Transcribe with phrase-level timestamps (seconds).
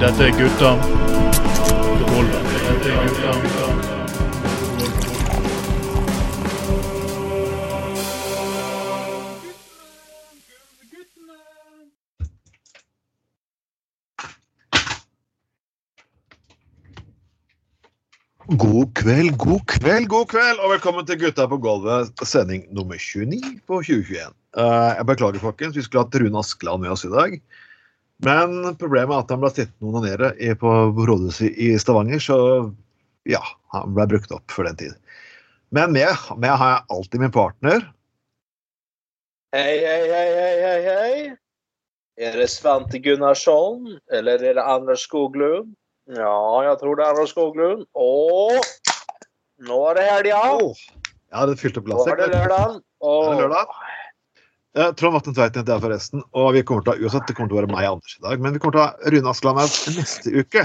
[0.00, 1.05] Dette er gutta
[19.06, 23.76] kveld, god kveld, god kveld, og velkommen til Gutta på gulvet, sending nummer 29 på
[23.86, 24.32] 2021.
[24.58, 27.36] Uh, jeg beklager, folkens, vi skulle hatt Rune Askeland med oss i dag.
[28.26, 32.38] Men problemet er at han ble sittende og onanere på rådhuset i Stavanger, så
[33.30, 33.44] ja,
[33.76, 34.96] han ble brukt opp for den tid.
[35.70, 36.10] Men med,
[36.42, 37.86] med har jeg alltid min partner.
[39.54, 40.26] Hei, hei, hei,
[40.64, 41.14] hei, hei.
[42.26, 45.76] Er det Svante Gunnarsson, eller er det Anders Skoglund?
[46.10, 46.34] Ja,
[46.66, 47.86] jeg tror det er Anders Skoglund.
[47.94, 48.66] Og
[49.64, 50.40] nå er det helga.
[50.56, 50.82] Åh,
[51.30, 52.34] Jeg hadde fylt opp Nå er det glasset.
[52.36, 52.80] lørdag.
[53.02, 53.78] Nå er det lørdag.
[55.00, 57.56] Trond Vatne Tveiten heter jeg forresten, og vi kommer til å, uansett, det kommer til
[57.56, 59.60] å være meg og Anders i dag, men vi kommer til å ha Rune Askeland
[59.62, 60.64] her neste uke.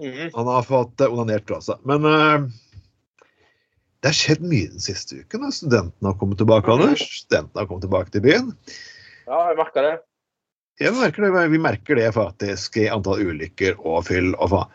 [0.00, 0.30] Mm.
[0.32, 1.82] Han har fått eh, onanert fra seg.
[1.84, 2.46] Men uh,
[4.00, 5.44] det har skjedd mye den siste uken.
[5.44, 5.50] da.
[5.52, 7.04] Studentene har kommet tilbake, Anders.
[7.20, 8.54] Studentene har kommet tilbake til byen.
[9.28, 9.92] Ja, jeg merker det.
[10.80, 14.70] Jeg merker det, vi merker det faktisk i antall ulykker og fyll og faen.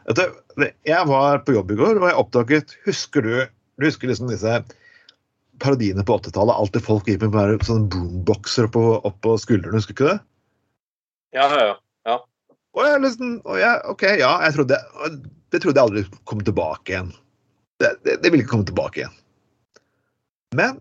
[0.58, 3.34] Jeg var på jobb i går, og jeg oppdaget Husker du
[3.76, 4.60] du husker liksom disse
[5.60, 6.56] parodiene på 80-tallet?
[6.56, 10.20] Alltid folk gikk med bare sånne boomboxer oppå, oppå skuldrene, husker du ikke det?
[11.36, 11.76] Ja, ja,
[12.08, 12.18] ja.
[12.76, 14.80] Og jeg liksom, og jeg, ok, ja, jeg trodde,
[15.52, 17.14] det trodde jeg aldri kom tilbake igjen.
[17.84, 19.18] Det, det, det ville ikke komme tilbake igjen.
[20.56, 20.80] Men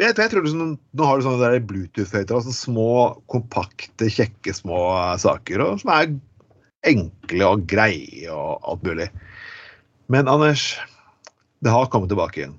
[0.00, 2.90] jeg, jeg tror liksom, nå har du sånne Bluetooth-høyttalere, sånne små,
[3.32, 4.80] kompakte, kjekke små
[5.20, 6.16] saker, og, som er
[6.86, 9.08] enkle og greie og alt mulig.
[10.12, 10.76] Men Anders,
[11.64, 12.58] det har kommet tilbake igjen.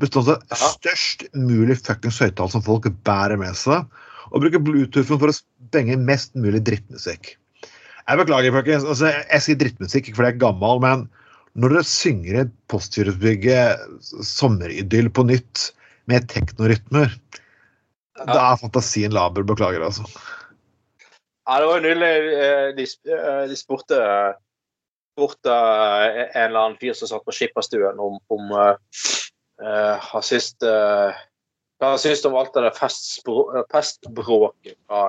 [0.00, 0.56] Bestått av Ja.
[0.56, 3.86] størst mulig fuckings høyttaler som folk bærer med seg,
[4.32, 7.36] og bruker bluetooth for å spenge mest mulig drittmusikk.
[8.06, 8.84] Jeg beklager, folkens.
[8.84, 11.08] Altså, jeg, sier drittmusikk ikke fordi jeg er gammel, men
[11.56, 13.78] når dere synger et Postgirobygget
[14.22, 15.70] sommeridyll på nytt
[16.06, 17.10] med teknorytmer,
[18.26, 19.42] da er fantasien laber.
[19.42, 20.04] Beklager, altså.
[21.46, 22.10] Ja, det var jo nydelig.
[22.34, 24.00] eh, De, eh, de spurte,
[25.14, 31.22] spurte eh, en eller annen fyr som satt på skipperstuen om, om uh, syns eh,
[31.78, 35.02] hva han syntes om alt det der eh, festbråket fra,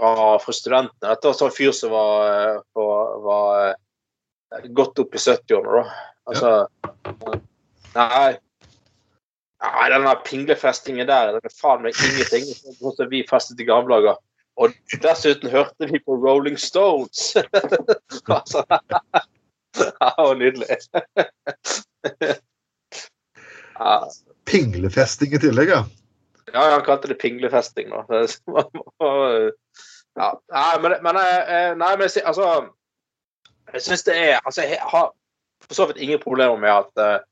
[0.00, 0.12] fra,
[0.42, 1.10] fra studentene.
[1.10, 6.10] Dette var en sånn fyr som var, var, var godt opp i 70-årene, da.
[6.26, 6.50] Altså
[7.96, 8.36] Nei.
[9.66, 12.48] Nei, den pinglefestingen der, det er faen meg ingenting.
[12.76, 14.18] Sånn som vi festet i gamle dager.
[14.56, 14.72] Og
[15.02, 17.36] dessuten hørte vi på Rolling Stones.
[18.36, 18.62] altså,
[19.76, 20.66] det var nydelig.
[23.78, 23.98] ja,
[24.46, 25.82] Pinglefesting i tillegg, ja.
[26.52, 28.04] ja, han kalte det pinglefesting nå.
[30.16, 32.46] ja, nei, men, men, eh, nei, men altså
[33.74, 35.10] Jeg syns det er Altså, jeg har
[35.66, 37.24] for så vidt ingen problemer med at eh,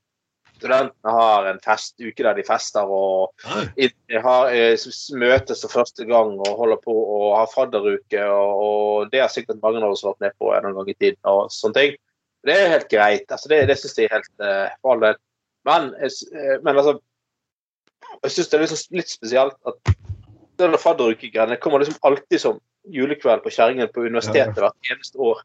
[0.59, 4.87] studentene har en festuke der de fester og har, eh,
[5.21, 8.25] møtes for første gang og holder på og har fadderuke.
[8.25, 11.21] Og, og det har sikkert mange av oss vært med på en gang i tiden.
[11.25, 11.97] og sånne ting.
[12.45, 13.25] Det er helt greit.
[13.31, 15.21] altså Det, det syns jeg er helt uh, for all del.
[15.65, 16.99] Men, jeg eh, men altså
[18.23, 19.95] Jeg syns det er liksom litt spesielt at
[20.61, 22.61] denne fadderukegreiene kommer liksom alltid som
[22.93, 25.41] julekveld på Kjerringen på universitetet hvert eneste år.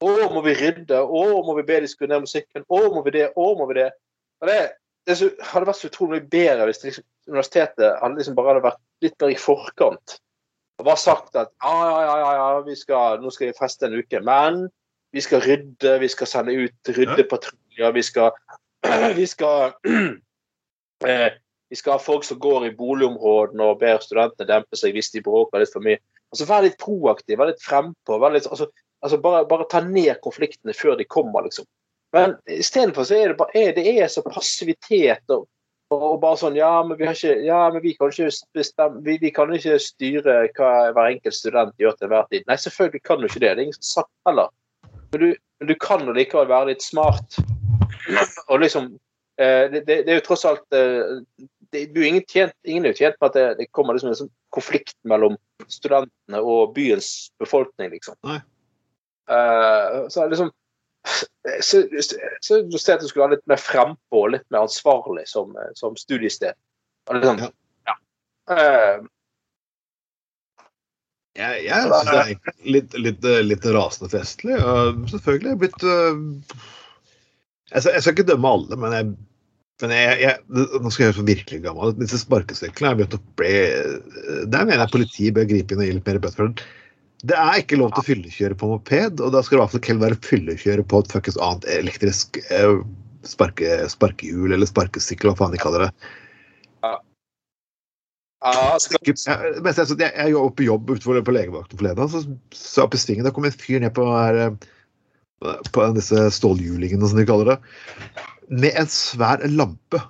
[0.00, 1.00] Å, må vi rydde?
[1.02, 2.64] Å, må vi be de skru ned musikken?
[2.64, 3.26] Å, må vi det?
[3.34, 3.90] Å, må vi det?
[4.42, 4.58] Og det,
[5.08, 5.16] det
[5.50, 9.32] hadde vært så utrolig bedre hvis liksom, universitetet hadde liksom bare hadde vært litt mer
[9.34, 10.18] i forkant.
[10.76, 14.20] Og bare sagt at ja, ja, ja, ja, skal, nå skal vi feste en uke,
[14.24, 14.66] men
[15.14, 18.34] vi skal rydde, vi skal sende ut ryddepatruljer, vi skal
[19.18, 19.72] vi skal
[21.08, 21.30] eh,
[21.68, 25.22] vi skal ha folk som går i boligområdene og ber studentene dempe seg hvis de
[25.24, 25.98] bråker litt for mye.
[26.30, 28.20] Altså Vær litt proaktiv, vær litt frempå.
[28.22, 28.68] Vær litt, altså,
[29.02, 31.66] altså bare, bare ta ned konfliktene før de kommer, liksom.
[32.16, 35.46] Men istedenfor så er det bare det er så passivitet og,
[35.94, 39.18] og bare sånn Ja, men vi har ikke Ja, men vi kan ikke bestemme vi,
[39.22, 42.46] vi kan ikke styre hva hver enkelt student gjør til enhver tid.
[42.48, 43.50] Nei, selvfølgelig kan du ikke det.
[43.50, 44.54] Det er ingen som sagt heller.
[45.12, 45.28] Men du,
[45.60, 47.38] men du kan likevel være litt smart.
[48.48, 48.90] Og liksom
[49.40, 51.20] eh, det, det, det er jo tross alt eh,
[51.72, 54.20] det, du ingen, tjent, ingen er jo tjent med at det, det kommer liksom en
[54.20, 55.36] sånn konflikt mellom
[55.68, 58.16] studentene og byens befolkning, liksom.
[59.26, 60.52] Eh, så liksom
[61.62, 65.52] så, så, så at du skulle være litt mer frampå og litt mer ansvarlig som,
[65.78, 66.56] som studiested.
[67.10, 67.44] Og liksom,
[67.86, 67.94] ja.
[68.50, 69.06] Uh,
[71.36, 74.56] Jeg, jeg synes det er litt, litt, litt rasende festlig.
[74.56, 76.64] Og selvfølgelig er jeg blitt uh,
[77.74, 79.10] jeg, jeg skal ikke dømme alle, men jeg,
[79.82, 81.90] Men jeg, nå skal jeg gjøre så virkelig gammel.
[82.00, 83.50] Disse sparkesyklene er begynt å bli
[84.48, 86.54] Der mener jeg politiet bør gripe inn og gi litt mer bøter.
[87.22, 87.36] Det.
[87.36, 89.82] Er ikke lov til å fyllekjøre på moped, og da skal det i hvert fall
[89.84, 92.80] ikke være fyllekjøre på et fuckings annet elektrisk eh,
[93.26, 95.92] sparke, sparkehjul eller sparkesykkel, hva faen de kaller det.
[96.84, 96.96] Ja,
[98.44, 102.20] Ja, Jeg, jeg, mens jeg, jeg, jeg var på jobb utenfor på legevakten forleden, så
[102.54, 103.24] så oppe i svingen.
[103.26, 107.56] Da kom en fyr ned på, her, eh, på disse stålhjulingene, som de kaller det,
[108.52, 110.02] med en svær lampe.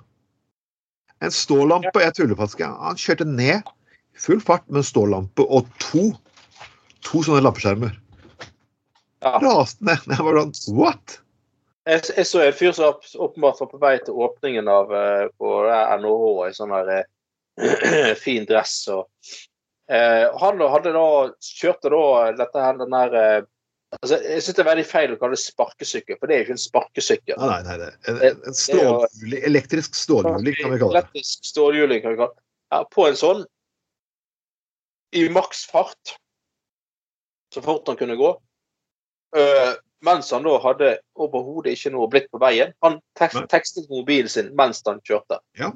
[1.23, 2.03] En stålampe.
[2.03, 2.61] Jeg tuller faktisk.
[2.67, 3.71] Han kjørte ned
[4.17, 6.11] full fart med en stålampe og to,
[7.07, 7.95] to sånne lampeskjermer.
[9.23, 9.33] ja.
[9.43, 10.03] Raste ned.
[10.11, 11.17] Jeg var sånn What?
[11.87, 15.27] Jeg, jeg så en fyr som åp- åpenbart var på vei til åpningen av eh,
[15.39, 18.73] på NHH i sånn der eh, fin dress.
[18.91, 19.07] Og,
[19.89, 21.05] eh, han hadde da,
[21.39, 22.01] kjørte da
[22.43, 23.39] dette her, den der eh,
[24.01, 26.47] altså, Jeg syns det er veldig feil å kalle det sparkesykkel, for det er jo
[26.49, 27.39] ikke en sparkesykkel.
[27.39, 27.91] Nei, nei, nei.
[28.03, 31.05] det- En, en stålhjuling, elektrisk stålhjuling, kan vi kalle det.
[31.05, 32.43] Elektrisk stålhjuling, kan vi kalle det.
[32.75, 33.45] Ja, på en sånn
[35.15, 36.17] i maksfart,
[37.57, 38.31] så fort han kunne gå.
[39.35, 39.73] Uh,
[40.05, 42.73] mens han da hadde overhodet ikke noe blitt på veien.
[42.85, 45.41] Han tekst, tekstet mobilen sin mens han kjørte.
[45.57, 45.71] Ja.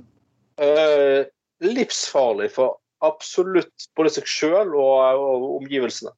[0.62, 1.26] Uh,
[1.66, 6.14] livsfarlig for absolutt både seg sjøl og, og omgivelsene.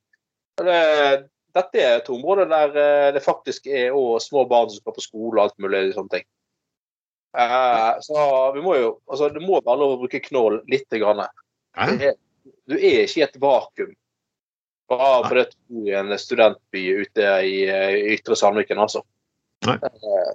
[0.59, 0.79] Det,
[1.55, 5.03] dette er et område der eh, det faktisk er også små barn som skal på
[5.05, 6.25] skole og alt mulig sånne ting.
[7.39, 11.23] Eh, så vi må jo altså Det må være lov å bruke knål lite grann.
[11.73, 12.19] Er-
[12.67, 13.93] Du er ikke i et vakuum
[14.91, 19.03] bare fordi du bor i en studentby ute i eh, Ytre Sandviken, altså.
[19.67, 19.77] Nei.
[19.83, 20.33] Eh,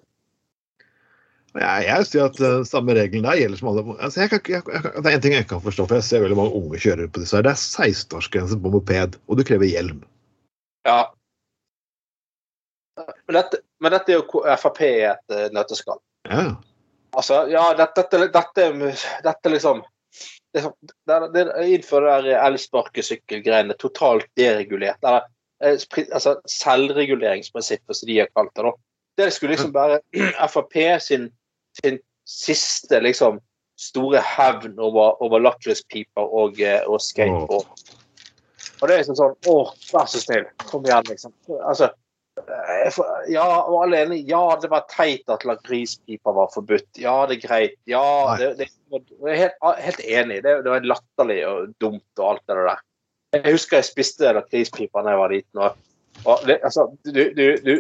[1.59, 4.83] Jeg, jeg sier at uh, samme regelen der gjelder som alle altså, jeg kan, jeg,
[4.85, 7.23] Det er en ting jeg kan forstå, for jeg ser veldig mange unge kjørere på
[7.23, 7.47] disse her.
[7.47, 10.03] Det er 16-årsgrense på moped, og du krever hjelm.
[10.87, 10.99] Ja.
[13.01, 15.99] Men dette, men dette er jo Frp i et nøtteskall.
[16.29, 16.45] Ja.
[17.17, 18.93] Altså, ja, dette, dette, dette,
[19.25, 19.83] dette liksom
[20.55, 25.01] det, er sånn- det, det, Innenfor der elsparkesykkelgreiene totalt deregulert.
[25.05, 25.27] Eller
[25.65, 25.77] eh,
[26.13, 28.65] altså, selvreguleringsprinsippet, som de har kalt det.
[28.69, 28.73] da.
[29.19, 30.01] Det skulle liksom være
[30.55, 31.29] Frp sin,
[31.83, 33.41] sin siste liksom
[33.79, 37.69] store hevn over, over lakrispiper og, eh, og skateboard.
[38.79, 39.57] Og det er liksom sånn Å,
[39.93, 41.35] vær så snill, kom igjen, liksom.
[41.59, 41.91] Altså,
[43.33, 44.27] ja, og enige.
[44.29, 46.89] Ja, det var teit at lakrispipa var forbudt.
[47.01, 47.77] Ja, det er greit.
[47.89, 50.43] Ja, det, det, jeg er helt, helt enig.
[50.45, 52.85] Det, det var latterlig og dumt og alt det der.
[53.37, 55.65] Jeg husker jeg spiste lakrispipa da jeg var liten.
[55.65, 57.75] Og, og altså, du, du, du,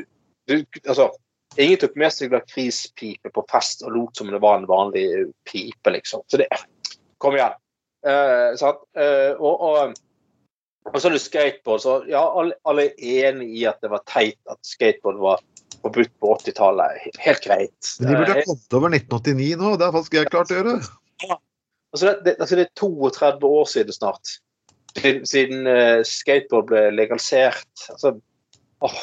[0.48, 1.10] du altså,
[1.58, 5.06] Ingen tok med seg lakrispipe på fest og lot som det var en vanlig
[5.48, 6.20] pipe, liksom.
[6.28, 6.46] Så det
[7.18, 7.56] Kom igjen.
[8.06, 8.84] Eh, sant?
[8.94, 9.96] Eh, og, og,
[10.88, 11.80] og så er det skateboard.
[11.84, 15.42] Så ja, alle, alle er enig i at det var teit at skateboard var
[15.82, 17.08] forbudt på 80-tallet.
[17.22, 17.90] Helt greit.
[18.00, 19.74] Men de burde Eh, ha kommet over 1989 nå.
[19.78, 20.76] Det er faktisk jeg klart å gjøre.
[21.92, 24.32] Altså det, det, altså det er 32 år siden snart.
[24.98, 27.68] Siden, siden uh, skateboard ble legalisert.
[27.92, 28.14] Altså,
[28.84, 28.98] åh,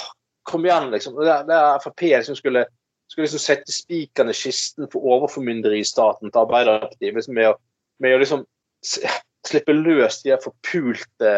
[0.49, 1.15] kom igjen, liksom.
[1.21, 2.65] Det, det er Frp som skulle,
[3.11, 7.59] skulle liksom sette spikeren i kisten for overformynderi i staten til Arbeiderpartiet liksom med, å-
[8.03, 8.43] med å liksom
[9.47, 11.31] slippe løs de forpulte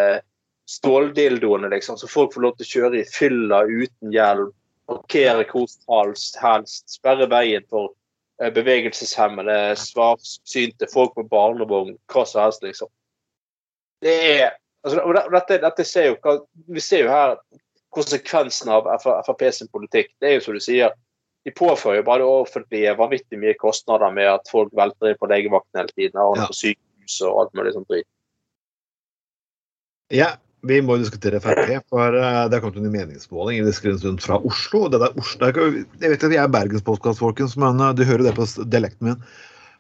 [0.67, 4.51] ståldildoene, liksom, så folk får lov til å kjøre i fylla uten hjelm,
[4.87, 7.93] parkere hvor helst, sperre veien for
[8.41, 12.91] eh, bevegelseshemmede, svarsynte, folk på barnevogn, hva som helst, liksom.
[14.03, 14.43] Det er
[14.83, 17.37] altså, og dette, dette ser jo, Vi ser jo her
[17.95, 20.11] konsekvensen av Frp sin politikk.
[20.21, 20.93] Det er jo som du sier,
[21.47, 25.29] de påfører jo bare det offentlige vanvittig mye kostnader med at folk velter inn på
[25.31, 26.47] legevakten hele tiden, og Ja.
[26.51, 26.57] på
[27.07, 28.07] sykehus og alt mulig sånt dritt.
[30.13, 34.39] Ja, vi må diskutere Frp, for eh, det har kommet en meningsmåling i Diskrensund fra
[34.39, 34.87] Oslo.
[34.89, 35.59] Det der Oslo er
[36.01, 39.23] jeg vet at vi er bergenspodkast, folkens, men eh, du hører det på dialekten min.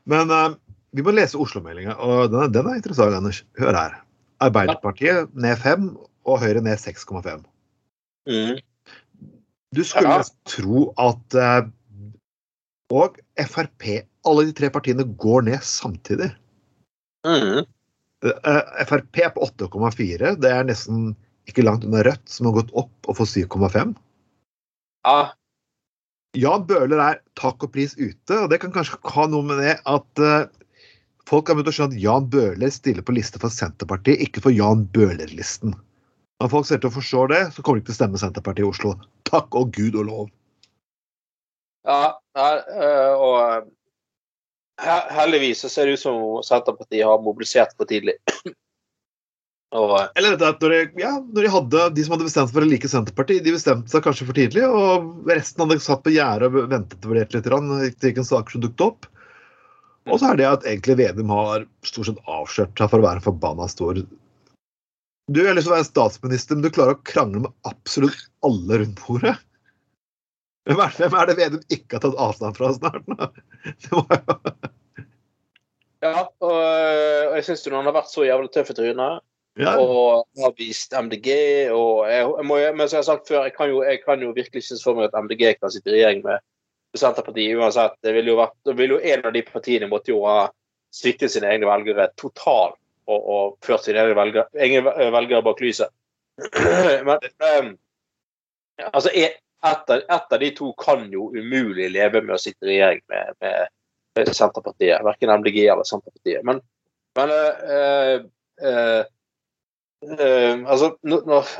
[0.05, 0.55] Men eh,
[0.95, 3.43] vi må lese Oslo-meldinga, og den er, den er interessant, Anders.
[3.59, 3.97] Hør her.
[4.43, 5.89] Arbeiderpartiet ned 5
[6.27, 7.41] og Høyre ned 6,5.
[8.27, 8.59] Mm.
[9.75, 10.23] Du skulle Ja.
[10.47, 11.35] tro at
[12.87, 13.83] Og Frp,
[14.23, 16.29] alle de tre partiene går ned samtidig.
[17.27, 17.65] Mm.
[18.25, 20.35] Eh, Frp på 8,4.
[20.41, 21.11] Det er nesten
[21.47, 23.93] ikke langt unna Rødt, som har gått opp og får 7,5.
[25.07, 25.19] Ja,
[26.37, 29.77] Jan Bøhler er takk og pris ute, og det kan kanskje ha noe med det
[29.89, 30.49] at uh,
[31.29, 34.55] folk har begynt å skjønne at Jan Bøhler stiller på liste for Senterpartiet, ikke for
[34.55, 35.75] Jan Bøhler-listen.
[36.37, 38.67] Når folk ser til å forstå det, så kommer de ikke til å stemme Senterpartiet
[38.67, 38.93] i Oslo.
[39.29, 40.27] Takk og gud og lov.
[41.87, 42.03] ja,
[42.35, 43.71] øh, og
[44.77, 48.15] heldigvis så ser det ut som Senterpartiet har mobilisert for tidlig.
[49.77, 52.57] og øh, Eller at når de, ja, når de hadde de som hadde bestemt seg
[52.57, 56.13] for å like Senterpartiet, de bestemte seg kanskje for tidlig, og resten hadde satt på
[56.15, 57.47] gjerdet og ventet og vurdert litt.
[57.49, 59.09] grann, Det gikk en sak som dukket opp.
[60.07, 63.23] Og så er det at egentlig Vedum har stort sett avslørt seg for å være
[63.25, 63.97] forbanna stor
[65.27, 68.79] Du har lyst til å være statsminister, men du klarer å krangle med absolutt alle
[68.79, 69.35] rundt bordet.
[70.67, 73.05] Hvem er, hvem er det Vedum ikke har tatt avstand fra snart?
[73.83, 74.35] Det var jo
[76.03, 79.23] Ja, og, og jeg syns han har vært så jævlig tøff i trynet.
[79.57, 81.29] ja, Og har vist MDG.
[81.73, 84.21] Og jeg, jeg må, men som jeg har sagt før, jeg kan jo, jeg kan
[84.21, 86.43] jo virkelig ikke for meg at MDG kan sitte i regjering med
[86.97, 87.97] Senterpartiet uansett.
[88.05, 90.51] Det ville jo vært, det ville jo En av de partiene måtte jo ha
[90.93, 95.93] sviktet sine egne velgere totalt og, og ført sine egne velgere, velgere bak lyset.
[97.07, 97.73] Men um,
[98.91, 99.09] altså,
[99.65, 103.35] av, et av de to kan jo umulig leve med å sitte i regjering med,
[103.43, 103.73] med,
[104.17, 105.05] med Senterpartiet.
[105.05, 106.43] Verken MDG eller Senterpartiet.
[106.47, 106.61] Men,
[107.17, 108.25] men øh,
[108.61, 108.99] øh,
[110.05, 111.55] øh, altså, når,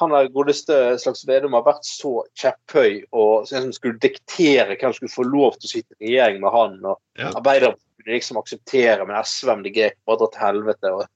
[0.00, 4.98] han er godeste slags Vedum har vært så kjepphøy og liksom skulle diktere hvem som
[4.98, 7.32] skulle få lov til å sitte i regjering med han, og Ja.
[7.36, 11.08] Arbeiderpartiet liksom akseptere, men SV og MDG bare dra til helvete, og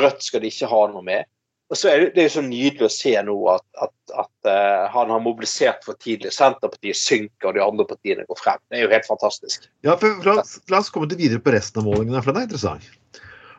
[0.00, 1.26] Rødt skal de ikke ha noe med.
[1.66, 4.48] Og så er det, det er jo så nydelig å se nå at, at, at
[4.50, 6.30] uh, han har mobilisert for tidlig.
[6.34, 8.60] Senterpartiet synker, og de andre partiene går frem.
[8.70, 9.66] Det er jo helt fantastisk.
[9.86, 10.36] ja for la,
[10.70, 12.86] la oss komme til videre på resten av målingene, for den er interessant.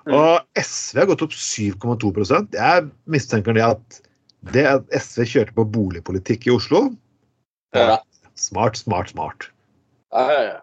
[0.08, 3.98] Og SV har gått opp 7,2% Jeg mistenker det at
[4.54, 6.86] det at SV kjørte på boligpolitikk i Oslo
[7.76, 7.98] Ja.
[8.40, 9.50] Smart, smart, smart.
[10.14, 10.58] Ja, ja, ja.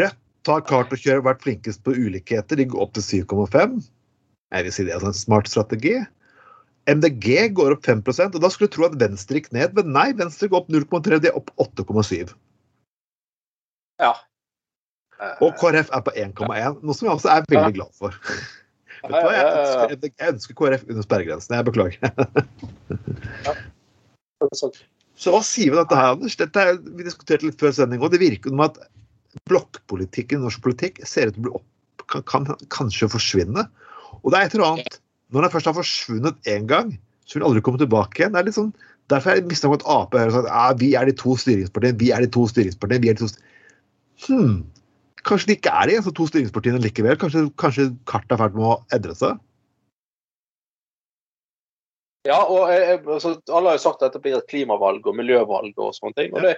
[0.00, 2.58] Rødt har klart å kjøre, vært flinkest på ulikheter.
[2.58, 3.76] De går opp til 7,5.
[4.54, 5.98] Jeg vil si det er altså en smart strategi.
[6.86, 10.08] MDG går opp 5% og da skulle du tro at Venstre gikk ned, men nei,
[10.18, 12.34] Venstre går opp 0,3, de er opp 8,7.
[14.02, 14.14] ja.
[15.40, 18.16] Og KrF er på 1,1, noe som jeg også er veldig glad for.
[19.06, 21.56] Ja, ja, jeg ønsker, jeg ønsker KrF under sperregrensen.
[21.56, 22.00] Jeg beklager.
[25.16, 26.36] Så hva sier vi dette her, Anders?
[26.36, 28.76] Dette er, vi diskuterte litt før sending, og det virker som at
[29.48, 33.66] blokkpolitikken i norsk politikk ser ut til å bli opp, kan, kan kanskje forsvinne.
[34.20, 35.00] Og det er et eller annet
[35.34, 36.92] Når den først har forsvunnet én gang,
[37.26, 38.34] så vil den aldri komme tilbake igjen.
[38.34, 38.72] Det er litt sånn,
[39.10, 42.12] derfor er jeg mistenkt at Ap har sagt at vi er de to styringspartiene, vi
[42.14, 44.60] er de to styringspartiene, vi er de to hmm.
[45.26, 47.18] Kanskje de ikke er de to styringspartiene likevel?
[47.18, 49.42] Kanskje, kanskje kartet er i med å endre seg?
[52.26, 55.18] Ja, og jeg, eh, altså, alle har jo sagt at dette blir et klimavalg og
[55.18, 56.32] miljøvalg og sånne ting.
[56.34, 56.56] Og det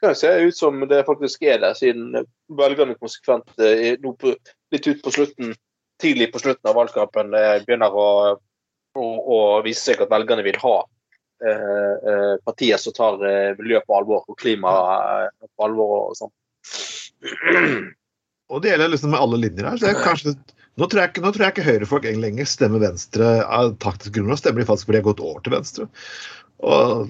[0.00, 2.26] kan jo se ut som det faktisk er det, siden
[2.58, 4.12] velgerne konsekvent eh, nå
[4.74, 5.54] litt ut på slutten,
[6.02, 8.08] tidlig på slutten av valgkampen eh, begynner å,
[8.98, 10.76] å, å vise seg at velgerne vil ha
[11.44, 14.74] eh, eh, partier som tar eh, miljø på alvor og klima
[15.26, 16.34] eh, på alvor og sånn.
[18.46, 19.78] Og det gjelder liksom med alle linjer her.
[19.80, 20.36] så kanskje,
[20.78, 24.28] nå, tror jeg, nå tror jeg ikke høyrefolk lenger stemmer Venstre av taktisk grunn.
[24.30, 25.88] Nå stemmer de faktisk fordi de har gått over til Venstre.
[26.62, 27.08] Og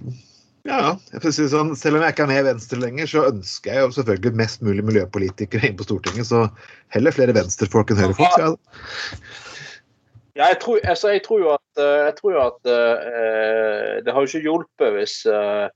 [0.66, 0.92] ja,
[1.22, 4.40] sånn, Selv om jeg ikke er med i Venstre lenger, så ønsker jeg jo selvfølgelig
[4.40, 6.28] mest mulig miljøpolitikere inn på Stortinget.
[6.28, 6.46] Så
[6.94, 8.40] heller flere venstrefolk enn høyrefolk.
[8.42, 8.52] Ja.
[10.36, 14.20] Ja, jeg tror, altså, jeg tror jo at, eh, tror jo at uh, det har
[14.20, 15.70] jo ikke hjulpet hvis, uh,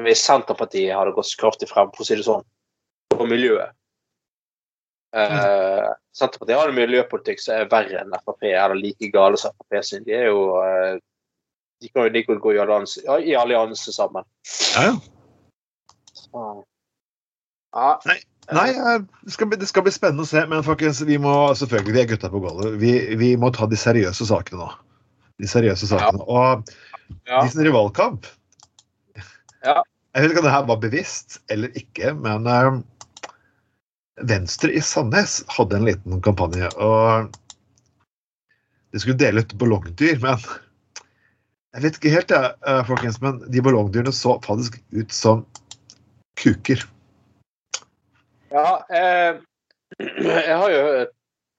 [0.00, 2.46] hvis Senterpartiet hadde gått så kraftig frem, for å si det sånn,
[3.12, 3.76] på miljøet.
[5.10, 9.84] Eh, Senterpartiet har en miljøpolitikk som er verre enn Frp, eller like gale som Frp
[9.84, 10.04] sin.
[10.06, 10.44] De er jo
[11.80, 14.24] de kan jo like godt gå i allianse, i allianse sammen.
[14.76, 14.82] ja,
[16.32, 16.50] ja.
[17.70, 18.00] Ja.
[18.10, 18.18] Nei,
[18.50, 18.70] nei
[19.22, 22.00] det skal, bli, det skal bli spennende å se, men folkens, vi må selvfølgelig, vi
[22.02, 22.72] er gutta på gulvet.
[22.82, 24.70] Vi, vi må ta de seriøse sakene nå.
[25.40, 26.24] De seriøse sakene.
[26.26, 26.64] Og
[27.26, 27.40] Ja.
[27.42, 28.26] de som driver valgkamp
[29.64, 29.80] Ja.
[30.14, 32.80] Jeg vet ikke om det her var bevisst eller ikke, men eh,
[34.30, 36.68] Venstre i Sandnes hadde en liten kampanje.
[36.78, 37.30] og
[38.92, 40.38] De skulle dele ut ballongdyr, men
[41.74, 45.44] jeg vet ikke helt, jeg, eh, folkens, men de ballongdyrene så faktisk ut som
[46.40, 46.82] kuker.
[48.50, 49.38] Ja, eh,
[50.48, 50.82] jeg har jo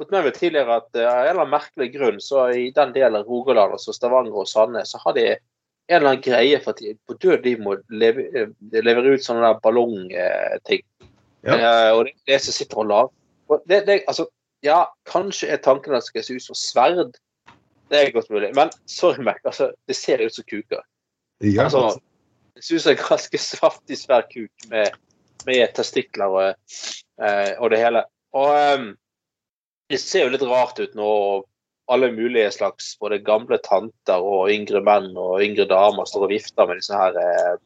[0.01, 2.91] fått med meg tidligere at eh, av en eller annen merkelig grunn så i den
[2.95, 6.73] delen av Rogaland, altså Stavanger og Sandnes, så har de en eller annen greie for
[6.73, 8.51] at de på død de må leve, eh,
[8.83, 10.83] levere ut sånne der ballongting.
[11.45, 11.55] Ja.
[11.55, 13.17] Eh, og det er det som sitter og lager.
[13.67, 14.27] Det, det, altså,
[14.63, 17.17] ja, kanskje er tanken at det skal se ut som sverd.
[17.91, 18.53] Det er godt mulig.
[18.55, 20.83] Men sorry, Mac, altså, det ser ut som kuker.
[21.43, 21.99] Ja, Altså,
[22.55, 22.63] det.
[22.63, 24.95] ser ut som en ganske saftig, svær kuk med,
[25.45, 26.75] med testikler og,
[27.21, 28.05] eh, og det hele.
[28.37, 28.91] Og ehm,
[29.91, 31.43] det ser jo litt rart ut når
[31.91, 36.69] alle mulige slags både gamle tanter og yngre menn og yngre damer står og vifter
[36.69, 37.57] med disse her eh,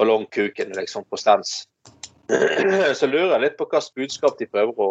[0.00, 1.68] ballongkukene liksom på stens.
[2.98, 4.90] Så lurer jeg litt på hvilket budskap de prøver å,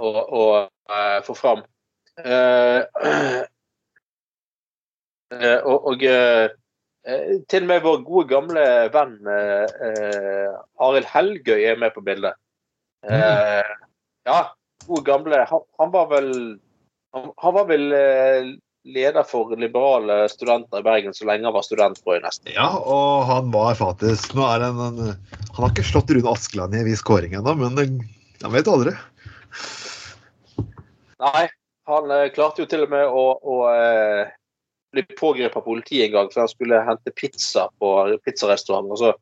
[0.00, 1.64] å, å, å eh, få fram.
[2.22, 2.82] Eh,
[5.34, 6.50] eh, og og eh,
[7.50, 12.38] til og med vår gode gamle venn Arild Helgøy er med på bildet.
[13.04, 13.72] Eh,
[14.24, 14.38] ja,
[14.86, 16.30] gode gamle han, han var vel
[17.12, 17.90] han, han var vel
[18.84, 22.52] leder for liberale studenter i Bergen så lenge han var student, tror jeg nesten.
[22.54, 25.02] Ja, og han var faktisk Nå er han han,
[25.54, 28.00] Han har ikke slått Rune Askeland i en viss kåring ennå, men
[28.42, 28.96] han vet aldri.
[31.24, 31.46] Nei,
[31.86, 34.32] han eh, klarte jo til og med å, å eh,
[34.94, 37.92] bli pågrepet av politiet en gang for han skulle hente pizza på
[38.24, 38.92] pizzarestaurant.
[38.94, 39.12] Og så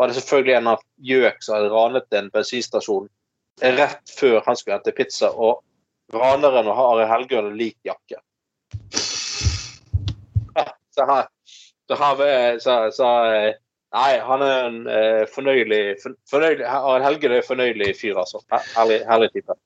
[0.00, 3.08] var det selvfølgelig en av gjøk som hadde ranet en bensinstasjon
[3.62, 5.30] rett før han skulle hente pizza.
[5.32, 5.62] Og
[6.12, 8.20] raneren og Are Helgøen lik jakke.
[10.92, 11.24] Så han,
[11.88, 12.18] så han
[12.60, 13.54] så, så, eh,
[13.96, 14.76] Nei, han er en
[15.32, 18.40] fornøyelig, for- fornøyelig Are Helgøen er en fornøyelig fyr, altså.
[18.74, 19.56] Herlig, herlig type.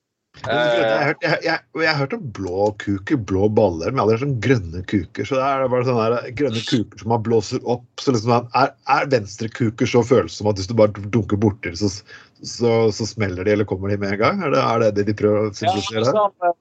[0.47, 4.19] Jeg har hørt, jeg, jeg, jeg har hørt om blå kuker, blå baller, men aldri
[4.21, 5.27] sånn grønne kuker.
[5.27, 7.87] Så det er bare sånne der grønne kuker som man blåser opp.
[8.01, 11.79] Så liksom, er, er venstre kuker så følsomme at hvis du bare dunker borti det,
[11.81, 11.91] så,
[12.43, 14.45] så, så smeller de, eller kommer de med en gang?
[14.45, 15.99] Er det er det, det de prøver å Ja, her?
[15.99, 16.53] liksom,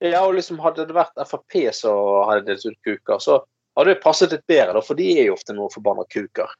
[0.00, 3.42] ja, og liksom hadde det vært Frp som hadde delt ut kuker, så
[3.76, 6.50] hadde det passet litt bedre, da, for de er jo ofte noen forbanna kuker.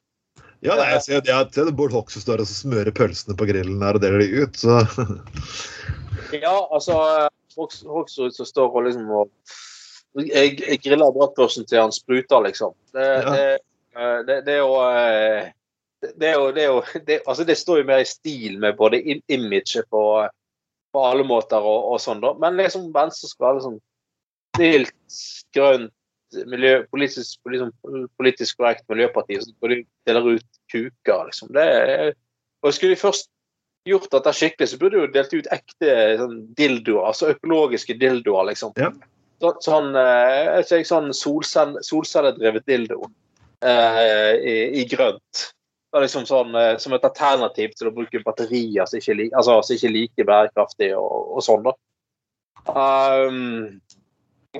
[0.61, 3.81] Ja, nei, jeg ser, jeg ser Bård Hoksrud står og så smører pølsene på grillen
[3.81, 4.83] der og deler de ut, så
[6.31, 6.95] Ja, altså
[7.57, 9.29] Hoks- Hoksrud som står og liksom og
[10.27, 12.73] jeg, jeg griller brattbørsen til han spruter, liksom.
[12.93, 13.31] Det, Ja.
[13.31, 13.43] det,
[13.95, 15.51] eh, det, det er jo eh,
[16.19, 18.75] det er jo, det er jo det, altså det står jo mer i stil med
[18.79, 20.01] både im- imaget på,
[20.91, 22.33] på alle måter og, og sånn, da.
[22.41, 23.79] Men liksom Venstre skal være sånn
[24.57, 24.93] stilt,
[25.55, 25.93] grønt,
[26.47, 27.71] miljø, politisk, liksom,
[28.19, 31.51] politisk korrekt miljøparti, så de deler ut kuker, liksom.
[31.55, 32.13] Det er,
[32.63, 33.29] og skulle de først
[33.87, 38.51] gjort dette skikkelig, så burde du jo delt ut ekte sånn, dildoer, altså økologiske dildoer,
[38.51, 38.75] liksom.
[38.79, 38.91] Ja.
[39.41, 42.99] Så, sånn, eh, ikke sånn solcell, solcelledrevet dildo
[43.65, 45.47] eh, i, i grønt.
[45.91, 49.19] Det er liksom sånn, eh, som et alternativ til å bruke batterier som ikke, er
[49.23, 51.73] li- altså, som ikke er like bærekraftige og, og sånn, da.
[52.69, 53.81] Um,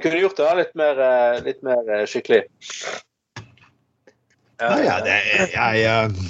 [0.01, 2.41] kunne gjort det litt mer, eh, litt mer eh, skikkelig.
[4.62, 6.25] Nei, ja, det, jeg, jeg, eh,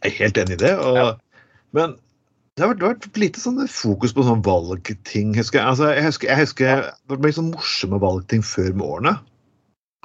[0.00, 0.72] jeg er helt enig i det.
[0.80, 1.20] Og,
[1.76, 1.96] Men
[2.56, 5.32] det har vært, lite sånn fokus på sånn valgting.
[5.38, 9.14] Husker jeg, altså, jeg husker, jeg husker det ble sånn morsomme valgting før med årene.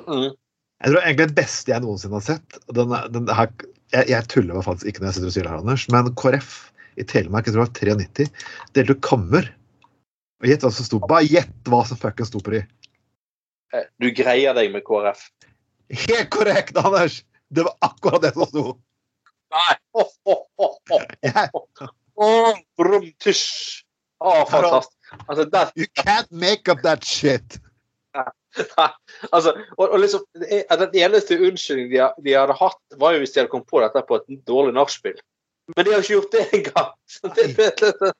[0.08, 0.30] Mm.
[0.78, 3.52] Jeg tror egentlig det beste jeg noensinne har sett den, den her,
[3.92, 6.10] jeg, jeg tuller meg faktisk ikke når jeg sitter og sier det her, Anders, men
[6.22, 6.56] KrF
[6.98, 9.52] i Telemark, jeg tror det var 93, delte ut kammer.
[10.38, 12.64] Og gjett hva som sto Bare gjett hva som fuckings sto på de.
[13.74, 15.28] Eh, Du greier deg med KrF.
[16.08, 17.24] Helt korrekt, Anders!
[17.50, 18.66] Det var akkurat det som sto.
[19.54, 19.76] Nei!
[19.94, 21.02] Oh, oh, oh, oh.
[21.24, 21.48] Yeah.
[22.18, 23.84] Oh, brum, tysj.
[24.20, 24.98] Oh, fantastisk.
[25.30, 27.60] Altså, der, you can't make up that shit!
[29.34, 33.40] altså, og, og liksom, Den eneste unnskyldningen de, de hadde hatt, var jo hvis de
[33.44, 35.20] hadde kommet på dette på et dårlig nachspiel.
[35.76, 36.92] Men de har ikke gjort det engang.
[37.14, 38.14] Så det, det, det, det.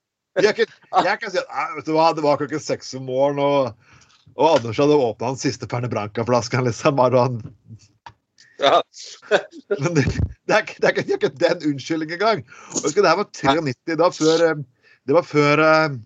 [0.46, 3.42] Jeg kan, jeg kan si at vet du hva, det var klokken seks om morgenen,
[3.42, 3.96] og,
[4.38, 6.68] og Anders hadde åpna den siste Pernebranca-flasken.
[6.70, 7.42] Liksom, og han,
[8.62, 8.82] Ja.
[9.82, 10.06] men det,
[10.48, 12.44] det, er, ikke- det, er ikke, den unnskyldningen engang.
[12.76, 14.64] Og Husk, det her var 93, da, før, eh,
[15.08, 15.98] det var før, eh,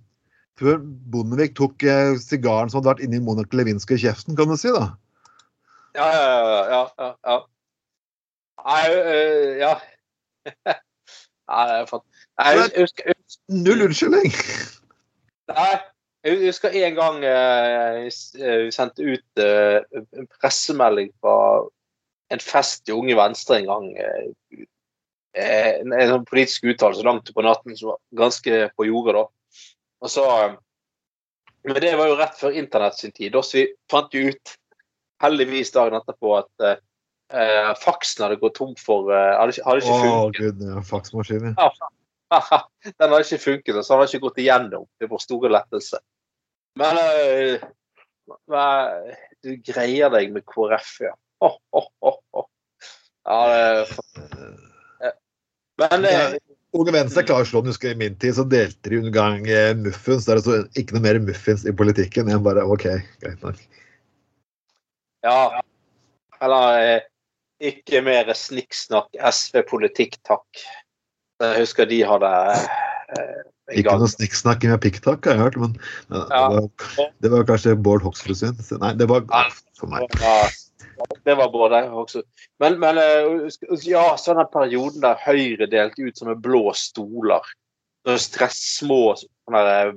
[0.62, 0.82] før
[1.14, 4.74] Bondevik tok eh, sigaren som hadde vært inni Monica Lewinsky i kjeften, kan du si.
[4.76, 4.88] da.
[5.98, 7.14] Ja, ja, ja.
[7.28, 7.40] ja.
[8.62, 8.84] Nei,
[9.62, 9.74] ja.
[11.52, 12.06] Nei, det er fan-
[12.42, 14.30] Nei, jeg husker, husker, Null unnskyldning!
[15.52, 15.72] nei,
[16.24, 19.82] jeg husker en gang eh, eh, vi sendte ut eh,
[20.16, 21.36] en pressemelding fra
[22.32, 23.88] en fest i Unge Venstre en gang.
[23.98, 24.66] eh,
[25.38, 29.26] eh, en, en sånn politisk uttalelse langt på natten som var ganske på jordet da.
[30.02, 30.56] Og så, eh,
[31.68, 33.36] men det var jo rett før internett sin tid.
[33.46, 34.56] Så vi fant jo ut,
[35.22, 39.84] heldigvis dagen etterpå, at eh, faksen hadde gått tom for eh, Hadde ikke, hadde Å,
[39.84, 40.40] ikke funket.
[40.42, 40.64] gud,
[41.60, 41.92] ja, ja.
[42.96, 46.00] Den hadde ikke funket, så han hadde ikke gått igjennom Det var store lettelse.
[46.80, 47.70] Men eh,
[48.48, 51.14] men, du greier deg med KrF, ja.
[51.42, 51.88] Åh, åh,
[52.38, 52.46] åh.
[53.26, 55.16] Ja, det er-
[55.82, 56.36] Men eh,
[56.78, 57.72] Unge Venstre klarer å slå den.
[57.74, 60.26] Husker I min tid så delte de en gang eh, muffins.
[60.28, 62.30] Der det sto ikke noe mer muffins i politikken.
[62.32, 62.86] Jeg bare OK,
[63.24, 63.58] greit nok.
[65.26, 65.62] ja.
[66.42, 67.02] Eller eh,
[67.72, 70.64] ikke mer snikksnakk SV-politikk, takk.
[71.42, 72.32] Jeg husker de hadde
[73.18, 73.42] eh,
[73.78, 75.76] Ikke noe snikksnakk med pikktakk, har jeg hørt, men
[76.10, 76.48] ja, Ja.
[76.50, 78.58] det, var, det var kanskje Bård Hoksrud sin.
[78.82, 79.44] Nei, det var Ja.
[79.78, 80.10] for meg.
[81.26, 82.24] Det var både også.
[82.60, 83.50] Men, men eh,
[83.88, 87.46] ja, så den perioden der Høyre delte ut sånne blå stoler.
[88.06, 89.94] Sånne stress, små sånne der,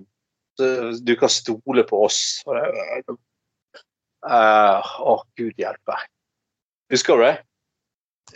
[1.02, 2.42] Du kan stole på oss.
[2.46, 3.16] Det-
[4.30, 5.96] eh, Å, gud hjelpe.
[6.92, 7.34] Husker du det?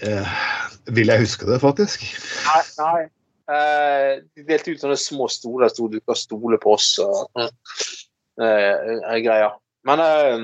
[0.03, 0.41] Eh,
[0.93, 2.05] vil jeg huske det, faktisk?
[2.49, 2.65] Nei.
[2.79, 3.05] nei.
[3.49, 5.71] Eh, de delte ut sånne små stoler.
[5.73, 7.49] Stod, du kan stole på oss og eh,
[8.45, 9.57] eh, greier.
[9.89, 10.43] Men eh,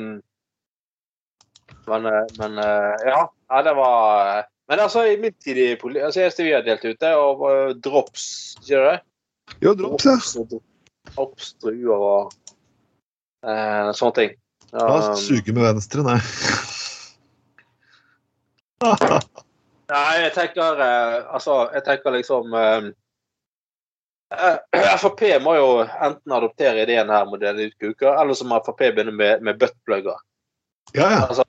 [1.87, 3.33] Men, eh, men eh, ja.
[3.49, 3.62] ja.
[3.62, 6.85] Det var eh, Men altså, i min tid i politiet Altså, Jeg vi har delt
[6.85, 8.99] ut, det var drops, ikke det?
[9.61, 10.16] Jo, drops, ja.
[10.40, 10.62] og
[11.14, 12.33] drops, druer og
[13.44, 14.35] eh, sånne ting.
[14.35, 14.40] Ja,
[14.75, 16.16] Um, Suge med venstre, nei.
[19.92, 22.88] Nei, jeg tenker Altså, jeg tenker liksom eh,
[24.99, 29.14] Frp må jo enten adoptere ideen her med ut kuker, eller så må Frp begynne
[29.14, 30.18] med, med buttplugger.
[30.94, 31.20] Ja, ja.
[31.29, 31.44] Altså,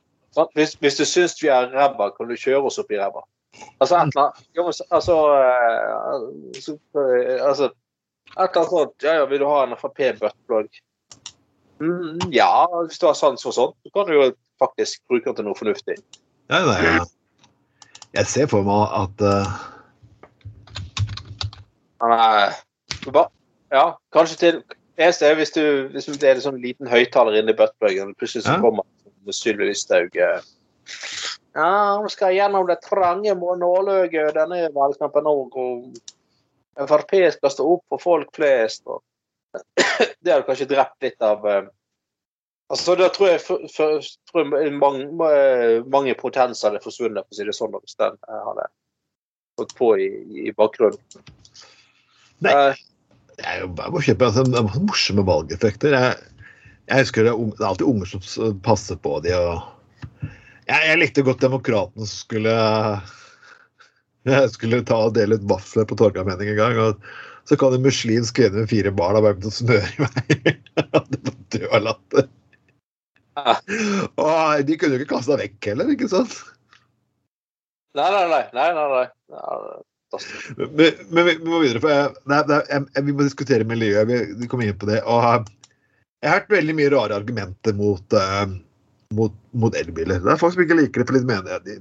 [0.55, 3.23] hvis, hvis du syns vi er ræva, kan du kjøre oss opp i ræva.
[3.79, 5.83] Altså, et eller annet altså, eh,
[6.55, 7.69] eh, altså
[8.35, 9.03] Et eller annet sånt.
[9.03, 10.79] Ja, ja, vil du ha en Frp-buttplug?
[11.79, 15.35] Mm, ja, hvis du har sans for sånt, så kan du jo faktisk bruke den
[15.35, 15.95] til noe fornuftig.
[16.49, 17.05] ja, nei, ja.
[18.15, 19.55] Jeg ser for meg at uh...
[22.05, 23.21] Nei, eh.
[23.71, 24.63] Ja, kanskje til
[24.97, 28.55] Eneste er hvis, du, hvis det er en sånn liten høyttaler inni buttpluggen, plutselig så
[28.63, 28.85] kommer
[29.33, 30.51] Sylvi Listhaug eh,
[31.55, 37.85] Ja, hun skal gjennom det trange nåløyet denne valgkampen òg, og Frp skal stå opp
[37.93, 38.83] for folk flest.
[38.85, 39.01] Og
[40.23, 41.65] det har kanskje drept litt av eh,
[42.65, 45.05] Altså, Da tror jeg, for, for, tror jeg mange,
[45.93, 48.65] mange potenser hadde forsvunnet, for å si det sånn, hvis den eh, hadde
[49.59, 50.07] fått på i,
[50.49, 51.21] i bakgrunnen.
[52.45, 52.55] Nei.
[52.55, 52.81] Eh,
[53.35, 55.93] det er jo bare å kjøpe altså, det er masse morsomme valgeffekter.
[55.93, 56.34] Jeg,
[56.85, 59.63] jeg husker det, det er alltid unger som passer på de og
[60.65, 62.55] jeg, jeg likte godt demokratene som skulle
[64.25, 66.79] Jeg skulle ta og dele ut vafler på Torgallmenning en gang.
[66.81, 67.07] og
[67.45, 70.61] så kan en muslimsk kvinne med fire barn ha bare begynt å smøre i meg.
[71.13, 72.29] Det var død av latter.
[74.17, 76.33] Og de kunne jo ikke kaste deg vekk heller, ikke sant?
[77.95, 78.41] Nei, nei, nei.
[78.57, 79.75] nei, nei, nei.
[80.57, 84.09] Men, men vi må videre, for jeg, nei, jeg, jeg, vi må diskutere miljøet.
[84.09, 85.03] Vi, vi kommer inn på det.
[85.05, 85.21] og
[86.25, 88.47] Jeg har hørt veldig mye rare argumenter mot, uh,
[89.13, 90.23] mot, mot elbiler.
[90.23, 91.75] Det er folk som ikke liker det, for litt mener, de,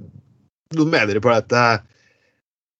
[0.76, 1.62] noen mener på dette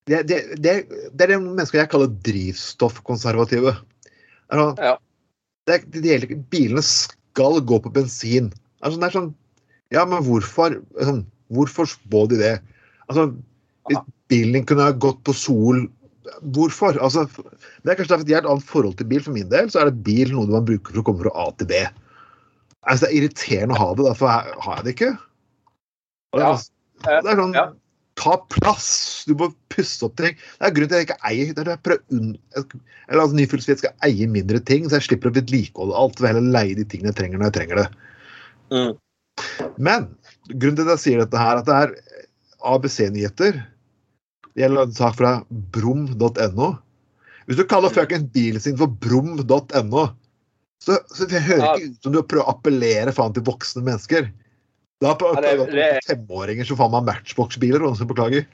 [0.05, 0.75] det, det, det,
[1.17, 3.73] det er de jeg kaller drivstoffkonservative.
[4.53, 4.93] Altså, Ja.
[5.71, 8.53] det, det gjelder ikke Bilene skal gå på bensin.
[8.85, 9.33] Altså, det er sånn
[9.95, 10.77] Ja, men hvorfor?
[11.01, 11.25] Sånn,
[11.55, 12.55] hvorfor spå de det?
[13.09, 13.31] Altså,
[13.89, 15.87] hvis bilen kunne ha gått på sol
[16.57, 16.97] Hvorfor?
[17.05, 19.23] Altså, det er kanskje derfor jeg har et annet forhold til bil.
[19.25, 21.47] For min del så er det bil noe man bruker for å komme fra A
[21.59, 21.85] til B.
[22.85, 25.13] Altså, det er irriterende å ha det, derfor har jeg det ikke.
[26.35, 26.53] Det, er, Ja.
[26.53, 26.71] altså-
[27.05, 27.57] det er sånn
[28.15, 29.25] Ta plass!
[29.27, 30.37] Du må pusse opp ting.
[30.37, 33.77] Det er grunnen til at jeg ikke eier det er jeg unn- jeg- Eller altså,
[33.77, 36.17] skal eie mindre ting, så jeg slipper å vedlikeholde alt.
[36.17, 37.89] Så heller leie de tingene jeg trenger når jeg trenger det.
[38.71, 38.99] Mm.
[39.79, 40.17] Men
[40.49, 41.95] grunnen til at jeg sier dette her, at det er
[42.65, 43.67] ABC-nyheter.
[44.55, 45.33] Det gjelder en sak fra
[45.75, 46.69] brum.no.
[47.45, 50.05] Hvis du kaller fuckings bilen sin for brum.no,
[50.85, 51.75] så, så det hører Ja.
[51.77, 54.31] ikke ut som du prøver å appellere faen til voksne mennesker.
[55.03, 57.83] Da på, Ja, det- det- femåringer som faen meg Matchbox-biler.
[58.07, 58.47] Beklager.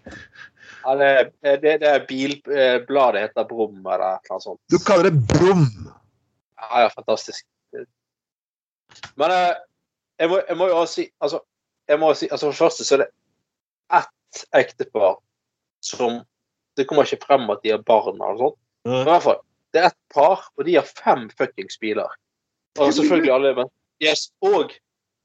[0.81, 4.61] Ja, det, det, det er bilbladet heter Brum eller noe sånt.
[4.73, 5.67] Du kaller det brum!
[6.61, 7.45] Ja, ja, fantastisk.
[9.17, 9.55] Men eh,
[10.19, 11.41] jeg, må, jeg må jo også si altså,
[11.89, 13.11] jeg må si, altså For det første så er det
[14.01, 15.19] ett ektepar
[15.85, 16.21] som
[16.79, 18.57] Det kommer ikke frem at de har barn eller sånt.
[18.87, 19.41] Men i hvert fall,
[19.75, 22.09] det er et par, og de har fem fuckings biler.
[22.79, 23.71] Og selvfølgelig alle men,
[24.03, 24.71] yes, Og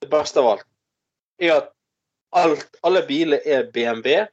[0.02, 0.66] det beste av alt
[1.40, 1.70] er at
[2.36, 4.26] alt, alle biler er BMW,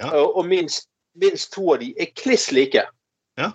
[0.00, 0.08] Ja.
[0.10, 2.82] og, og minst, minst to av de er kliss like.
[3.38, 3.50] Ja.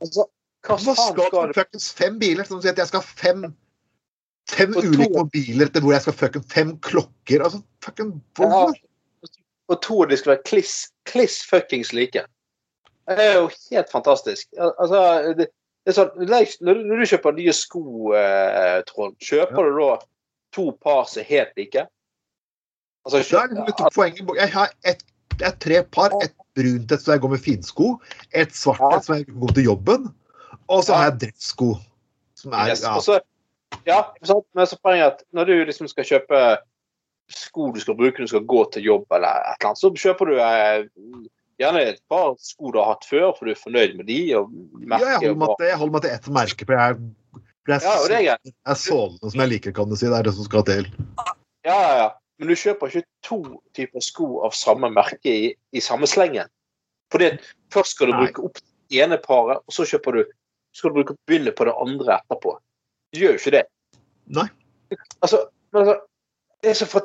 [0.00, 0.26] Altså,
[0.62, 2.44] hva faen skal skal du fuckings fem biler?
[2.44, 3.50] Som sier at jeg skal ha fem
[4.50, 7.44] Fem ulike mobiler etter hvor jeg skal fucking fem klokker.
[7.44, 8.74] Altså, fucking hvorfor?
[9.72, 10.76] Og to av de skal være kliss,
[11.08, 12.22] kliss fuckings like.
[13.08, 14.48] Det er jo helt fantastisk.
[14.60, 15.00] Altså,
[15.38, 15.48] det,
[15.82, 19.96] det er sånn, når du- kjøper nye sko, eh, Trond, kjøper du da
[20.54, 21.86] to par som er helt like?
[23.06, 24.34] Altså, Da er det litt poenget.
[24.38, 25.02] Jeg har et,
[25.38, 26.14] det er tre par.
[26.22, 27.86] Et brunt et som jeg går med finsko.
[28.32, 28.96] Et svart Ja.
[28.98, 30.14] et som jeg går til jobben.
[30.68, 31.74] Og så har jeg dresssko.
[32.36, 32.82] Som er Yes.
[32.82, 32.94] ja.
[32.96, 33.20] Også,
[33.86, 34.02] ja,
[34.54, 36.58] men så poenget er at når du liksom skal kjøpe
[37.30, 39.90] sko du skal bruke når du skal gå til jobb, eller et eller annet, så
[40.04, 40.86] kjøper du eh,
[41.62, 44.20] gjerne et par sko du har hatt før, for du er fornøyd med de.
[44.38, 44.50] og
[44.82, 46.66] ja, jeg holder meg til, jeg holder meg til ett merke.
[46.68, 46.98] For jeg,
[47.70, 50.08] jeg, Ja, det er jeg er sålende, som jeg liker, kan du si.
[50.08, 50.90] Det er det som skal til.
[51.66, 52.10] Ja, ja, ja.
[52.40, 53.38] Men du kjøper ikke to
[53.76, 56.50] typer sko av samme merke i, i samme slengen.
[57.12, 57.28] Fordi
[57.70, 58.24] først skal du Nei.
[58.24, 60.22] bruke opp det ene paret, og så kjøper du,
[60.74, 62.56] skal du bruke begynne på det andre etterpå.
[63.12, 63.62] Du gjør jo ikke det.
[64.32, 64.48] Nei.
[65.20, 65.94] Altså, men altså,
[66.64, 67.02] det er så,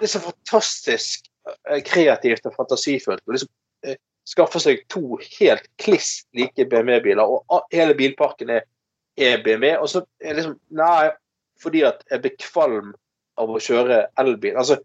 [0.00, 1.28] det er så fantastisk
[1.70, 3.22] eh, kreativt og fantasifullt.
[3.26, 3.50] Og liksom,
[3.86, 8.64] eh, skaffe seg to helt kliss like BMW-biler, og hele bilparken er,
[9.18, 9.74] BMW.
[9.76, 11.10] Og så er liksom Nei,
[11.60, 12.94] fordi at jeg blir kvalm
[13.40, 14.56] av å kjøre elbil.
[14.56, 14.78] Altså,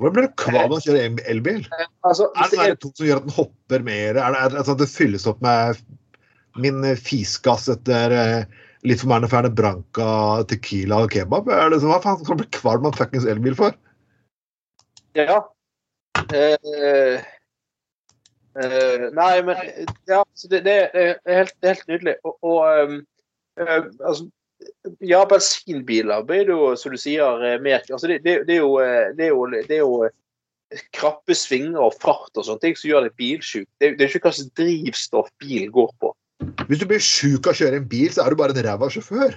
[0.00, 1.60] Hvordan blir du kvalm av å kjøre elbil?
[2.08, 4.16] altså Er det det sånn som gjør at den hopper mer?
[4.16, 5.82] Er det, er det sånn at det fylles opp med
[6.56, 10.08] min eh, fisgass etter eh, litt for mer ferne branca,
[10.48, 11.52] tequila og kebab?
[11.52, 13.76] Er det sånn, Hva faen skal du bli kvalm av fuckings elbil for?
[15.18, 15.38] Ja.
[16.34, 17.20] Eh,
[18.62, 19.56] eh, nei, men
[20.06, 22.14] Ja, så det, det, det, er, helt, det er helt nydelig.
[22.24, 23.00] Og, og um,
[23.60, 24.28] eh, altså
[25.00, 28.74] Ja, bensinbiler blir jo, som du sier, eh, mer altså det, det, det, er jo,
[28.84, 32.76] eh, det er jo, det er jo eh, krappe svinger og fart og sånne ting
[32.76, 33.68] som gjør deg bilsjuk.
[33.80, 36.12] Det, det er ikke hva slags drivstoff bilen går på.
[36.68, 38.88] Hvis du blir sjuk av å kjøre en bil, så er du bare en ræva
[38.92, 39.34] sjåfør.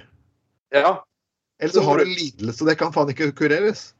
[0.74, 0.92] Ja.
[1.60, 3.92] Eller så har du lidelse, og det kan faen ikke kureres.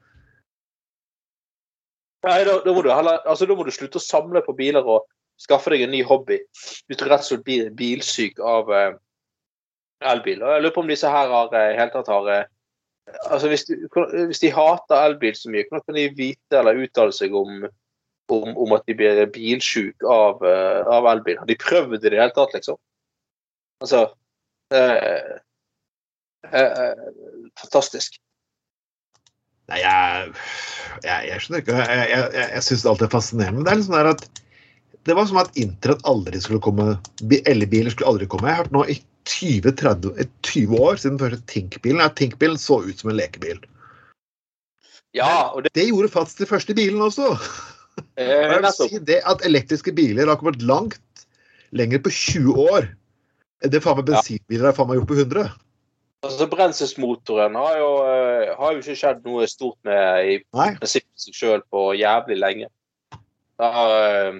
[2.25, 5.05] Nei, da, da, må du altså, da må du slutte å samle på biler og
[5.41, 6.39] skaffe deg en ny hobby.
[6.89, 8.93] Hvis du rett og slett blir bilsyk av eh,
[10.13, 10.43] elbil.
[10.43, 12.45] Og jeg lurer på om disse her har eh, i tatt har eh,
[13.29, 13.79] altså hvis, de,
[14.31, 17.65] hvis de hater elbil så mye, hvordan kan de vite eller uttale seg om,
[18.33, 21.41] om, om at de blir bilsyk av, eh, av elbil?
[21.43, 22.81] Har de prøvd det i det hele tatt, liksom?
[23.85, 24.05] Altså
[24.73, 25.33] eh,
[26.53, 27.09] eh, eh,
[27.61, 28.21] Fantastisk.
[29.73, 30.33] Nei, jeg,
[31.07, 31.77] jeg, jeg skjønner ikke.
[31.89, 33.61] Jeg, jeg, jeg, syns alt er fascinerende.
[33.63, 34.25] Men det er liksom der at
[35.05, 36.95] det var som at internett aldri skulle komme.
[37.29, 38.49] bi- Elbiler skulle aldri komme.
[38.49, 38.99] Jeg har hørt nå i
[39.29, 42.03] 20-30 eh, 20 år siden den første Tink-bilen.
[42.05, 43.61] at Tink-bilen så ut som en lekebil.
[45.17, 47.33] Ja, og det Det gjorde faktisk de første bilene også.
[48.19, 51.01] eh, si det at elektriske biler har kommet langt
[51.73, 52.89] lenger på 20 år.
[53.65, 55.47] Det faen meg bensinbiler har faen meg gjort på 100.
[56.25, 60.71] Altså, Brenselsmotoren har jo, eh, har jo ikke skjedd noe stort med i Nei.
[60.79, 62.71] prinsippet seg sjøl på jævlig lenge.
[63.61, 64.39] Har, eh,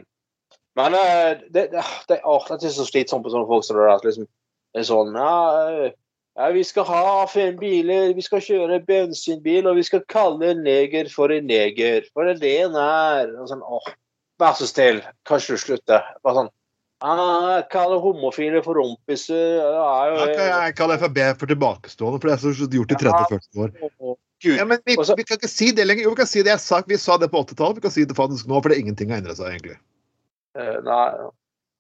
[0.81, 3.91] men eh, det, det, det, åh, det er så slitsomt på sånne folk som det
[3.91, 4.07] der.
[4.09, 4.31] Liksom,
[4.75, 5.35] det er sånn ja,
[6.35, 10.65] ja, Vi skal ha fem biler, vi skal kjøre bensinbil, og vi skal kalle en
[10.67, 12.09] neger for en neger.
[12.11, 13.37] For det er det han er.
[13.39, 13.93] Og sånn, åh,
[14.43, 14.97] Vær så snill,
[15.29, 16.07] kanskje du slutter?
[16.27, 16.64] Bare sånn ah,
[17.05, 19.59] jeg kaller homofile for rompiser.
[19.61, 23.75] Jeg, jo- jeg kaller FrB for tilbakestående, for det er så gjort i 30-40 år.
[24.45, 24.57] Gud.
[24.59, 26.05] Ja, men vi, vi kan ikke si det lenger.
[26.05, 26.83] Jo, vi kan si det jeg sa.
[26.89, 27.79] Vi sa det på 80-tallet.
[27.79, 29.77] Vi kan si det faktisk nå, for det er ingenting har endret seg, egentlig.
[30.59, 31.05] Eh, nei,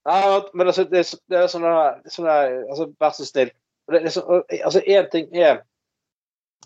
[0.08, 0.20] nei,
[0.54, 1.66] men altså, det, er det er sånn
[2.10, 3.52] sånn altså, Vær så snill.
[3.92, 5.60] Er altså, Én ting er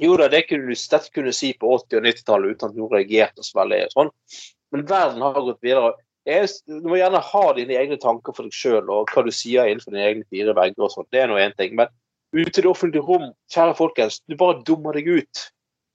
[0.00, 2.92] Jo da, det kunne du sterkt kunne si på 80- og 90-tallet uten at noen
[2.94, 3.80] reagerte så veldig.
[3.96, 4.12] Sånn.
[4.74, 5.96] Men verden har gått videre.
[6.26, 9.68] Jeg, du må gjerne ha dine egne tanker for deg sjøl og hva du sier
[9.68, 10.83] innenfor dine egne fire vegger.
[10.85, 11.09] og sånt.
[11.14, 11.76] Det er nå én ting.
[11.78, 11.92] Men
[12.35, 15.46] ute i det offentlige rom, kjære folkens, du bare dummer deg ut.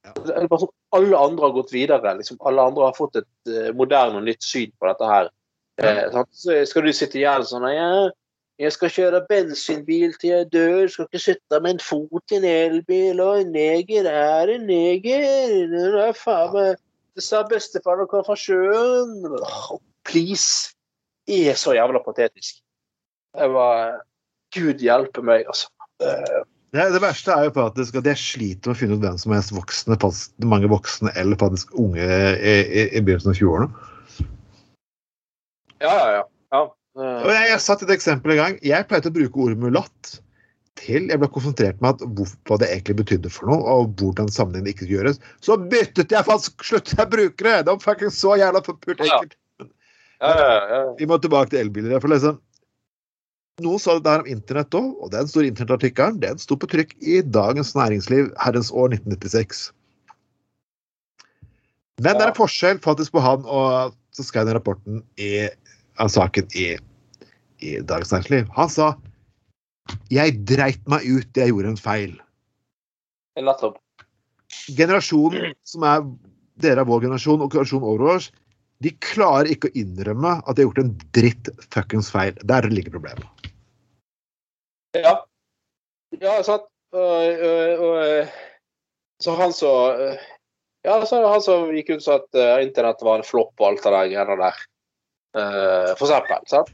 [0.03, 0.15] Ja.
[0.17, 2.15] Det er bare sånn, Alle andre har gått videre.
[2.17, 5.29] liksom Alle andre har fått et uh, moderne og nytt syn på dette her.
[5.81, 8.11] Eh, så skal du sitte igjen sånn ja,
[8.61, 12.45] jeg skal kjøre bensinbil til jeg dør, skal ikke sitte med en fot i en
[12.45, 15.25] elbil, og en neger er en neger.
[15.71, 16.83] Det er faen meg
[17.13, 19.25] Det sa bestefar da han kom fra sjøen.
[20.07, 20.73] Please.
[21.29, 22.57] Er så jævla patetisk.
[23.37, 24.01] Jeg var
[24.53, 25.69] Gud hjelpe meg, altså.
[26.73, 29.33] Det, det verste er jo faktisk at jeg sliter med å finne ut hvem som
[29.35, 33.69] er voksne, fast, mange voksne eller faktisk unge i, i, i begynnelsen av 20-årene.
[35.83, 36.23] Ja, ja, ja.
[36.55, 36.63] ja.
[36.97, 38.59] Og jeg, jeg satt et eksempel en gang.
[38.65, 40.15] Jeg pleide å bruke ordet mulatt
[40.79, 44.71] til jeg ble konsentrert med at hva det egentlig betydde for noe, og hvordan sammenhengen
[44.73, 45.21] ikke gjøres.
[45.45, 47.57] Så byttet jeg faktisk sluttet jeg å bruke det!
[47.61, 48.97] Det var faktisk så jævla Ja.
[48.97, 49.37] enkelt.
[50.99, 51.99] Vi må tilbake til elbiler.
[51.99, 52.39] For liksom,
[53.63, 56.95] noen sa det der om internett òg, og den store internettartikkelen den sto på trykk
[57.01, 59.65] i Dagens Næringsliv herrens år 1996.
[62.01, 65.47] Men det er en forskjell faktisk på han og så skrev den rapporten i,
[66.01, 66.73] av saken i,
[67.61, 68.47] i Dagens Næringsliv.
[68.57, 68.93] Han sa
[70.13, 72.13] jeg dreit meg ut, jeg gjorde en feil.
[73.35, 73.79] Nettopp.
[74.77, 76.05] Generasjonen som er
[76.63, 78.29] dere av vår generasjon og generasjonen over oss,
[78.83, 82.35] de klarer ikke å innrømme at de har gjort en dritt fuckings feil.
[82.47, 83.49] Der ligger problemet.
[84.97, 85.17] Ja.
[86.21, 86.67] Ja, sant.
[86.93, 88.33] Og, og, og,
[89.23, 89.71] så han så
[90.85, 93.69] Ja, så han som gikk ut og sa at eh, internett var en flopp og
[93.69, 94.59] alt det der greiene der.
[95.39, 96.43] Eh, for eksempel.
[96.51, 96.73] Sant?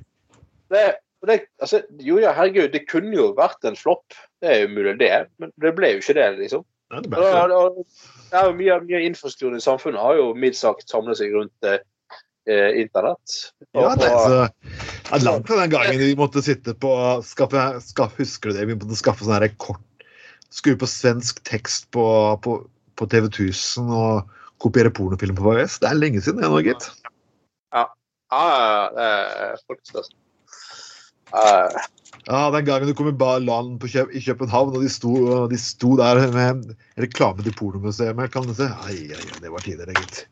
[0.74, 0.84] Det,
[1.28, 4.18] det, altså, jo ja, herregud, det kunne jo vært en flopp.
[4.42, 5.14] Det er jo mulig, det.
[5.42, 6.66] Men det ble jo ikke det, liksom.
[6.90, 7.56] Det er det.
[7.56, 7.84] og,
[8.34, 11.82] ja, mye, mye infrastrukturen i samfunnet har jo mildt sagt samlet seg rundt eh,
[12.82, 13.36] internett.
[13.78, 16.92] Ja, det ja, langt fra den gangen vi måtte sitte på
[17.26, 18.68] skaffe, skaffe, Husker du det?
[18.72, 19.86] Vi måtte skaffe sånn kort
[20.50, 22.04] Skru på svensk tekst på,
[22.42, 22.56] på,
[22.98, 24.32] på TV 1000 og
[24.64, 25.78] kopiere pornofilm på VHS.
[25.84, 26.88] Det er lenge siden det nå, gitt.
[27.76, 27.86] Ja,
[28.34, 29.06] ja, det
[29.46, 30.08] er faktisk det.
[31.38, 31.78] Eh,
[32.28, 35.96] Ja, Den gangen du kom i på Kø i København, og de sto, de sto
[35.98, 38.68] der med reklame til pornomuseet, kan du se.
[38.86, 40.28] Ai, ai, det var tider, gitt.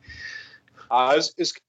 [0.92, 1.62] Ja, jeg husker,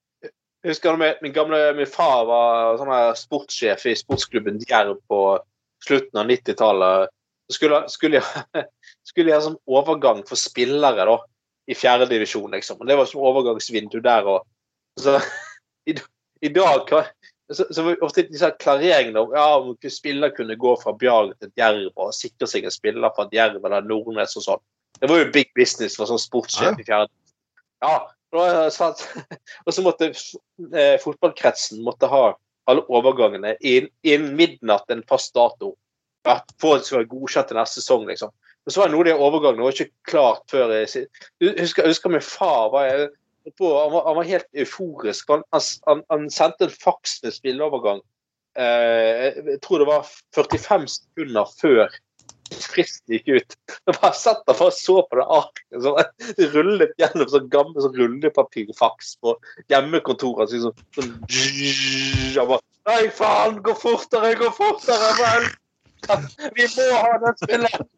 [0.62, 5.22] jeg husker min, gamle min far var sånn sportssjef i sportsklubben Djerv på
[5.86, 7.14] slutten av 90-tallet.
[7.48, 8.64] Så Skulle, skulle, jeg,
[9.08, 11.16] skulle jeg ha sånn overgang for spillere da,
[11.70, 12.82] i fjerdedivisjon, liksom.
[12.82, 14.28] Og det var sånn overgangsvindu der.
[14.28, 14.44] Og,
[15.00, 15.16] så,
[15.90, 15.94] i,
[16.44, 16.90] I dag
[17.54, 21.54] så, så var ofte disse klareringene om ja, om spiller kunne gå fra Bjarg til
[21.56, 24.64] Djerv og sikre seg en spiller fra Djerv eller Nordnes og sånn.
[24.98, 27.12] Det var jo big business for sånn sportssjef i fjerde.
[27.84, 28.08] Ja,
[29.66, 32.24] og så måtte eh, fotballkretsen måtte ha
[32.68, 35.74] alle overgangene innen inn midnatt en fast dato.
[36.28, 38.32] At det skulle være godkjent til neste sesong, liksom.
[38.66, 41.06] Men så var det noe av de overgangene var ikke klart før jeg si-
[41.40, 43.08] husker, jeg husker min far var, jeg-
[43.56, 45.30] på, han, var, han var helt euforisk.
[45.32, 45.42] Han,
[45.86, 48.02] han, han sendte en faks med spilleovergang.
[48.58, 51.96] Eh, jeg tror det var 45 sekunder før
[52.48, 53.56] fristen gikk ut.
[53.86, 55.66] Jeg bare satt der og så på det arket.
[55.84, 59.36] Sånn, rullet gjennom sånn gammel sånn rullepapirfaks på
[59.72, 60.52] hjemmekontoret.
[60.54, 65.08] Sånn, sånn, jeg bare, Nei, faen, gå fortere, gå fortere!
[65.18, 65.48] Vel!
[66.56, 67.88] Vi må ha den spilleren!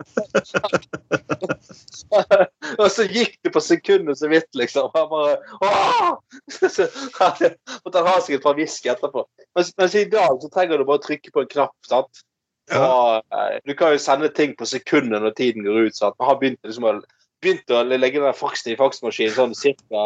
[2.80, 4.90] og så gikk det på sekundet så vidt, liksom.
[4.96, 6.10] Jeg bare Åh!
[7.44, 7.52] Jeg
[7.84, 9.24] måtte ha seg et par whisky etterpå.
[9.54, 11.76] Mens, mens i dag så trenger du bare å trykke på en knapp.
[11.86, 12.24] sant?
[12.70, 12.82] Ja.
[12.86, 15.96] Og, eh, du kan jo sende ting på sekundet når tiden går ut.
[15.96, 16.16] sant?
[16.18, 16.94] Man har begynt, liksom, å,
[17.42, 20.04] begynt å legge den faksen i faksmaskinen sånn cirka,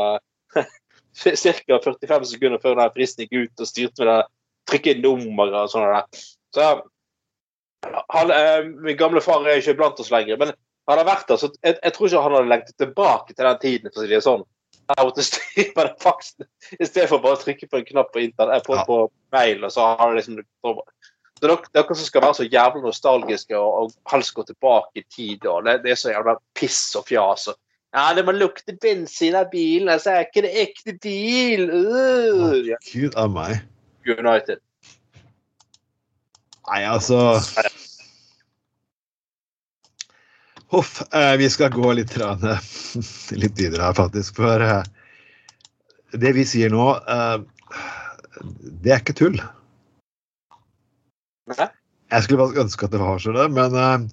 [1.45, 4.19] cirka 45 sekunder før den fristen gikk ut, og styrte med det,
[4.71, 6.23] trykket inn nummeret og sånn.
[6.57, 6.71] Så
[8.09, 10.55] han, eh, Min gamle far er ikke blant oss lenger, men
[10.89, 13.61] han har vært der, så jeg, jeg tror ikke han hadde lengtet tilbake til den
[13.61, 13.93] tiden.
[13.93, 14.45] for å si det sånn.
[14.85, 16.47] Jeg måtte styre med den faksen
[16.77, 18.99] i stedet for bare å trykke på en knapp på, internett, på, på
[19.33, 19.65] mail.
[19.65, 20.43] og så har det liksom
[21.35, 25.05] så er dere som skal være så jævlig nostalgiske og, og helst gå tilbake i
[25.11, 27.49] tid, og det, det er så jævla piss og fjas.
[27.53, 27.59] Og,
[27.95, 31.67] ja, det må lukte bensin av bilen, altså er ikke det ekte bil!
[31.71, 33.65] Uh, ja, Gud av meg.
[34.05, 34.61] United.
[36.65, 37.41] Nei, altså
[40.75, 41.03] Huff.
[41.15, 42.63] Eh, vi skal gå litt, grann, eh,
[43.43, 44.41] litt videre her, faktisk.
[44.41, 44.83] For eh,
[46.19, 47.37] det vi sier nå, eh,
[48.83, 49.39] det er ikke tull.
[51.53, 54.07] Jeg skulle bare ønske at det var sånn, men uh,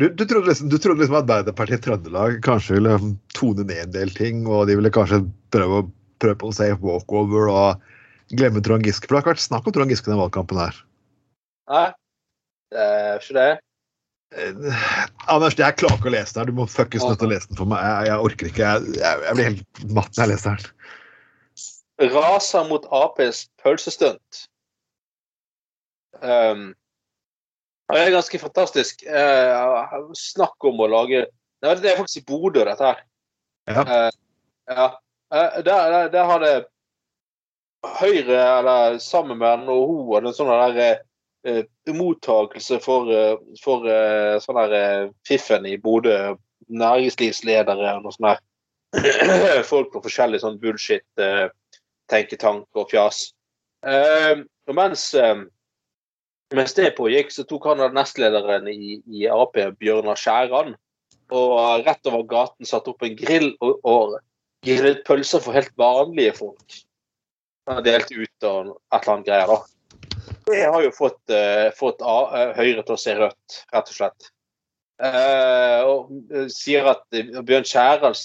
[0.00, 2.98] du, du, trodde liksom, du trodde liksom Arbeiderpartiet Trøndelag kanskje ville
[3.36, 5.22] tone ned en del ting, og de ville kanskje
[5.54, 5.84] prøve,
[6.22, 7.90] prøve på å si walkover og
[8.32, 9.06] glemme Trond Giske.
[9.06, 10.78] For det har ikke vært snakk om Trond Giske i den valgkampen her.
[11.70, 11.88] Nei,
[12.72, 13.50] det er ikke det.
[14.30, 14.84] Eh,
[15.26, 16.50] Anders, jeg klarer ikke å lese den her.
[16.52, 17.82] Du må fuckings nødt til å lese den for meg.
[17.82, 18.62] Jeg, jeg orker ikke.
[18.62, 20.94] Jeg, jeg, jeg blir helt matt når jeg leser den.
[22.14, 24.46] raser mot Aps pølsestunt.
[26.22, 26.70] Um,
[27.90, 29.04] det er ganske fantastisk.
[29.06, 31.26] Uh, snakk om å lage
[31.60, 33.00] Nei, Det er faktisk i Bodø, dette her.
[33.68, 33.82] Ja.
[33.84, 34.10] Uh,
[34.70, 34.86] ja.
[35.34, 36.54] Uh, der, der, der har det
[38.00, 41.02] Høyre, eller sammen med NHO, en sånn der
[41.48, 43.08] uh, mottakelse for,
[43.60, 43.84] for
[44.44, 46.16] sånn der fiffen i Bodø.
[46.70, 48.40] Næringslivsledere og noe sånt der.
[49.72, 51.04] Folk på forskjellig sånn bullshit.
[52.10, 53.28] Tenketank og fjas.
[53.86, 55.36] Eh, og mens, eh,
[56.56, 60.74] mens det pågikk, så tok han av nestlederen i, i Ap, Bjørnar Skjæran,
[61.30, 64.16] og rett over gaten satte opp en grill og, og
[64.66, 66.80] grillet pølser for helt vanlige folk.
[67.70, 69.60] Han delte ut og et eller annet greier, da.
[70.50, 74.30] Det har jo fått, uh, fått eh, Høyre til å se rødt, rett og slett.
[75.00, 77.04] Uh, og sier at
[77.46, 78.18] Bjørn Skjæran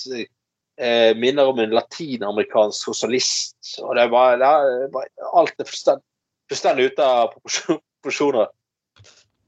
[1.15, 3.77] minner om en latinamerikansk sosialist.
[3.79, 8.52] Og det bare, det bare Alt er fullstendig ute av proporsjon- proporsjoner.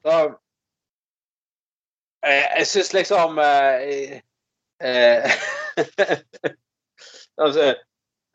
[0.04, 0.16] Så,
[2.26, 4.20] jeg jeg syns liksom eh,
[4.82, 5.36] eh,
[7.44, 7.76] altså,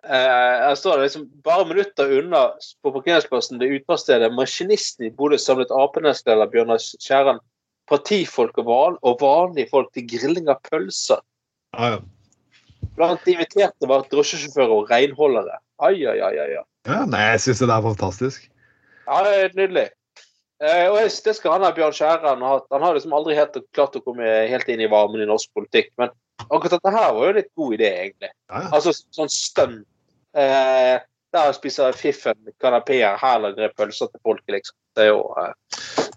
[0.07, 0.29] eh,
[0.62, 2.53] Her står liksom bare minutter unna
[2.83, 7.43] på parkeringsplassen det utfartsstedet maskinisten i Bodø samlet Ap-nestleder Bjørnar Skjæran
[7.91, 11.20] partifolk og, van og vanlige folk til grilling av pølser.
[11.75, 11.99] Ah, ja.
[12.97, 15.59] Blant de inviterte var drosjesjåfører og renholdere.
[15.83, 16.37] Ai, ai, ai.
[16.45, 16.62] ai.
[16.87, 18.47] ja nei, jeg syns det er fantastisk.
[19.09, 19.89] Ja, det er nydelig.
[20.63, 22.43] Eh, og det skal han ha, Bjørn Skjæran.
[22.45, 25.91] Han har liksom aldri helt klart å komme helt inn i varmen i norsk politikk.
[25.99, 26.13] Men
[26.49, 28.31] akkurat dette her var jo en litt god idé, egentlig.
[28.53, 28.67] Ja.
[28.69, 29.81] Altså sånn stønn.
[30.39, 31.01] Eh,
[31.33, 34.77] der spiser fiffen kanapeer, her lager jeg pølser til folket, liksom.
[34.93, 35.55] Det er jo eh,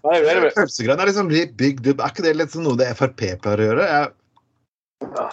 [0.04, 2.02] Pølsegreiene er liksom bygd up.
[2.04, 3.88] Er ikke det litt sånn noe det Frp pleier å gjøre?
[3.90, 4.12] Jeg,
[5.06, 5.26] Ja.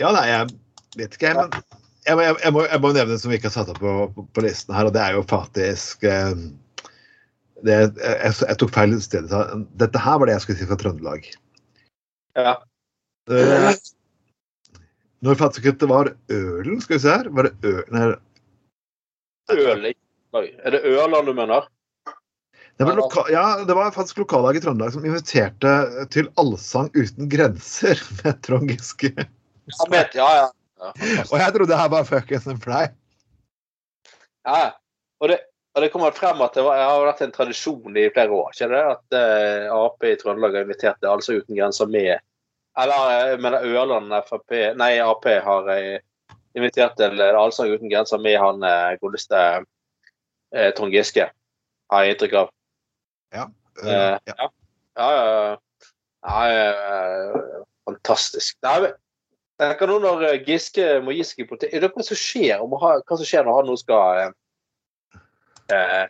[0.00, 0.54] ja, nei, jeg
[0.98, 1.36] vet ikke, jeg.
[1.36, 1.77] Men
[2.08, 3.92] jeg, må, jeg, må, jeg må nevne det som vi ikke har satt opp på,
[4.14, 6.32] på, på listen her, og det er jo faktisk eh,
[7.66, 9.30] det, jeg, jeg tok feil sted.
[9.80, 11.30] Dette her var det jeg skulle si fra Trøndelag.
[12.38, 12.58] Ja.
[13.30, 13.72] Eh,
[15.26, 18.12] Når faktisk det var Ølen, skal vi se her Var det Ølen her?
[19.50, 21.66] Er det Ørland du mener?
[22.78, 25.72] det var, loka, ja, det var faktisk lokallag i Trøndelag som inviterte
[26.14, 29.10] til Allsang uten grenser med Trond Giske.
[29.18, 30.46] Ja, ja, ja.
[30.78, 30.90] Ja.
[31.26, 32.96] Og jeg trodde det her var fuckings en fleip.
[34.46, 34.70] ja.
[35.18, 35.40] Og, det,
[35.74, 38.68] og det kommer frem at det var, har vært en tradisjon i flere år, ikke
[38.70, 38.82] det?
[38.92, 42.12] At uh, Ap i Trøndelag har invitert det, Altså uten grenser med
[42.78, 47.90] Eller eh, jeg mener Ørland Frp Nei, Ap har uh, invitert til eh, Allsang uten
[47.90, 51.26] grenser med han uh, godeste uh, Trond Giske,
[51.90, 52.54] har jeg inntrykk av.
[53.34, 53.50] Uh,
[53.84, 54.20] Eh, ja.
[54.26, 54.50] ja.
[54.98, 55.58] Ja, ja,
[56.22, 56.48] ja.
[56.48, 58.56] ja, ja, fantastisk.
[58.66, 58.92] Nei,
[59.58, 62.62] tenker nå når eh, Giske må gi seg i politikk Er det hva som skjer,
[62.62, 64.30] om ha, hva som skjer når han nå skal eh,
[65.74, 66.04] eh,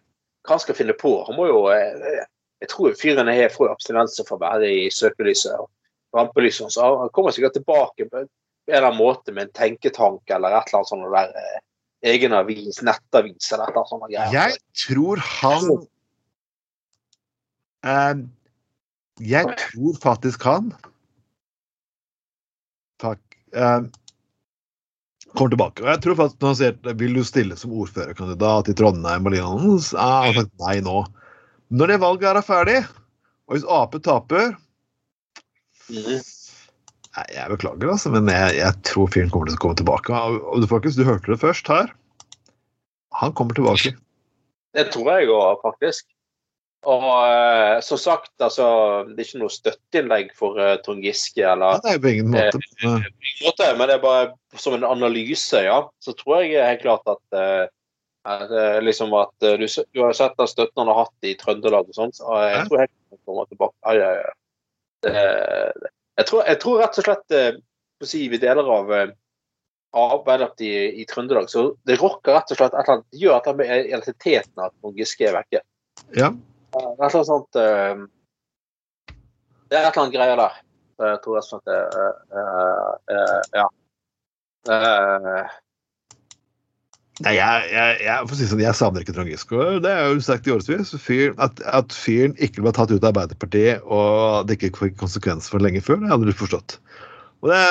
[0.44, 1.14] Hva han skal finne på?
[1.28, 2.24] Han må jo eh,
[2.62, 5.68] Jeg tror fyren er for abstinenser for å være i søkelyset og
[6.16, 6.72] rampelyset.
[6.72, 8.28] Så han kommer sikkert tilbake på en
[8.68, 11.60] eller annen måte med en tenketank eller et eller annet sånt der eh,
[12.12, 14.34] egen avis, nettavis eller et eller annet sånt greier.
[14.34, 15.70] Jeg tror han
[17.86, 18.26] eh,
[19.34, 20.72] Jeg tror faktisk han
[22.98, 23.22] Takk.
[23.54, 23.80] Eh,
[25.34, 25.84] kommer tilbake.
[25.84, 29.34] Og jeg tror faktisk når han sier vil du stille som ordførerkandidat i Trondheim og
[29.34, 31.02] lignende, så har han sagt nei nå.
[31.68, 32.80] Når det valget er ferdig,
[33.48, 34.52] og hvis Ap taper.
[35.88, 40.20] Nei, jeg beklager, altså, men jeg, jeg tror fyren kommer til å komme tilbake.
[40.38, 41.90] Og du, faktisk, du hørte det først her.
[43.18, 43.96] Han kommer tilbake.
[44.76, 46.06] Det tror jeg òg, faktisk.
[46.86, 48.66] Og eh, som sagt, altså
[49.08, 52.60] Det er ikke noe støtteinnlegg for uh, Trond Giske eller det er på ingen måte.
[52.86, 53.08] eh,
[53.42, 55.80] måte, men det er bare som en analyse, ja.
[55.98, 57.64] Så tror jeg helt klart at eh,
[58.30, 61.90] eh, liksom at eh, du, du har sett den støtten han har hatt i Trøndelag
[61.90, 62.18] og sånt.
[62.20, 63.76] Så jeg tror helt klart han kommer tilbake.
[63.82, 64.36] Ai, ai, ai.
[65.02, 65.14] Det,
[66.18, 67.50] jeg, tror, jeg tror rett og slett eh,
[67.98, 69.10] på å si, vi deler av eh,
[69.98, 73.38] Arbeiderpartiet i, i Trøndelag, så det rokker rett og slett et eller annet, det gjør
[73.38, 75.62] at eller med identiteten at Trond Giske er vekke.
[76.14, 76.30] ja.
[76.74, 78.02] Det er et sånt uh,
[79.68, 80.58] Det er et eller annet greier der.
[80.98, 81.78] Jeg tror rett og slett det
[82.34, 83.66] eh, eh, Ja.
[84.74, 85.56] Eh,
[87.18, 89.62] Nei, jeg, jeg, jeg, si sånn, jeg savner ikke Trond Giske.
[89.82, 90.92] Det er jo sagt i årevis.
[91.42, 95.64] At, at fyren ikke ble tatt ut av Arbeiderpartiet, og det ikke fikk konsekvenser for
[95.64, 96.76] lenge før, det hadde du forstått.
[97.42, 97.62] Og det,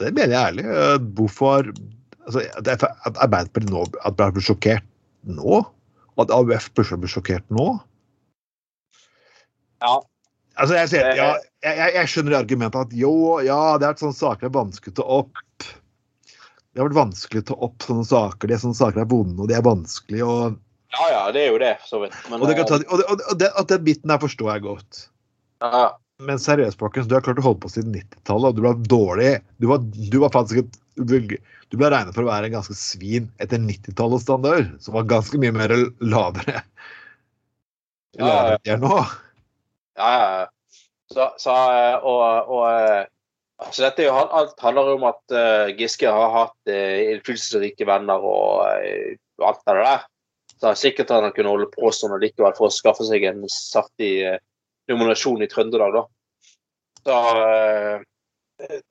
[0.00, 0.64] det mener jeg ærlig.
[0.68, 4.88] eh, Hvorfor altså, er At Arbeiderpartiet nå at ble sjokkert
[5.28, 5.60] nå?
[6.16, 7.68] Og at AUF plutselig blir sjokkert nå?
[9.80, 9.98] Ja.
[10.60, 11.28] Altså, jeg, sier, ja,
[11.64, 13.12] jeg, jeg, skjønner argumentet at jo,
[13.44, 15.68] ja, det er sånne saker det er vanskelig å ta opp.
[16.70, 18.50] Det har vært vanskelig å ta opp sånne saker.
[18.50, 20.20] Det er sånne saker er vonde, og det er vanskelig.
[20.26, 20.58] Og,
[20.94, 22.18] ja, ja, det er jo det, så vidt.
[22.28, 24.64] Men, og, det kan ta, og, og, og det, at den biten der forstår jeg
[24.66, 25.00] godt.
[25.64, 25.86] eh, ja,
[26.28, 29.32] Men seriøst, folkens, du har klart å holde på siden 90-tallet, og du ble dårlig.
[29.62, 30.80] Du var, du var faktisk et
[31.70, 35.38] Du ble regnet for å være en ganske svin etter 90-tallets standard, som var ganske
[35.40, 35.72] mye mer
[36.02, 36.64] lavere.
[38.18, 38.28] Ja, ja, ja.
[38.28, 38.96] Lavere de nå.
[40.00, 40.48] Ja, ja.
[41.10, 42.66] Så, så eh, og, og
[43.60, 48.22] altså dette er jo, Alt handler jo om at eh, Giske har hatt innflytelsesrike venner
[48.22, 48.62] og
[49.46, 50.06] alt det der.
[50.60, 54.12] Så sikkert han kunne holde på sånn likevel for å skaffe seg en saftig
[54.90, 56.06] nominasjon i Trøndelag, da.
[57.00, 57.18] Så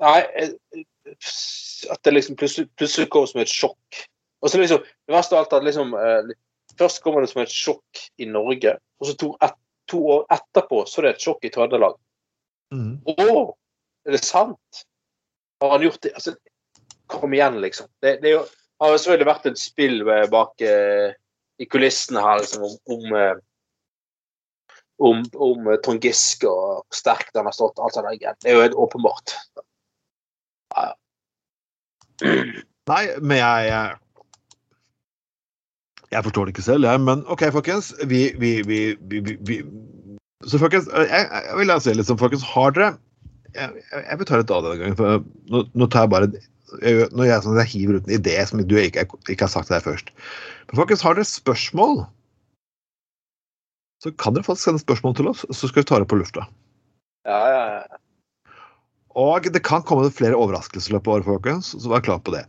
[0.01, 0.19] Nei,
[1.93, 3.99] at det liksom plutselig, kom som et sjokk.
[4.41, 5.93] Og så liksom, Det verste av alt at liksom
[6.79, 9.55] Først kommer det som et sjokk i Norge, og så to, et,
[9.89, 11.97] to år etterpå så er det et sjokk i Trøndelag.
[12.75, 12.93] Mm.
[13.09, 13.33] Å!
[14.07, 14.85] Er det sant?
[15.61, 16.13] Har han gjort det?
[16.15, 16.35] Altså,
[17.09, 17.89] kom igjen, liksom.
[18.01, 18.43] Det, det jo,
[18.79, 21.17] har jo selvfølgelig vært et spill eh, bak eh,
[21.59, 24.75] i kulissene her liksom, om, om, eh,
[25.09, 27.81] om, om eh, Trond Giske og sterkt han har stått.
[27.81, 28.37] alt sånt der.
[28.39, 29.35] Det er jo helt åpenbart.
[30.75, 30.95] Ja, ja.
[32.89, 33.73] Nei, men jeg,
[36.13, 37.01] jeg forstår det ikke selv, jeg.
[37.05, 37.91] Men OK, folkens.
[38.09, 38.79] Vi, vi, vi,
[39.45, 39.59] vi,
[40.49, 42.45] Så folkens, jeg, jeg vil si litt sånn, folkens.
[42.55, 42.95] Har dere
[43.57, 44.97] Jeg, jeg vil ta litt av denne gangen.
[44.97, 48.37] For nå, nå tar jeg bare jeg, Når jeg, sånn, jeg hiver ut en idé
[48.45, 50.13] som du ikke, ikke har sagt til deg først.
[50.69, 52.03] Men folkens, har dere spørsmål,
[54.03, 56.45] så kan dere faktisk sende spørsmål til oss, så skal vi ta det på lufta.
[57.27, 57.99] Ja, ja, ja.
[59.19, 62.33] Og det kan komme flere overraskelser i løpet av året, folkens, så vær klar på
[62.35, 62.45] det.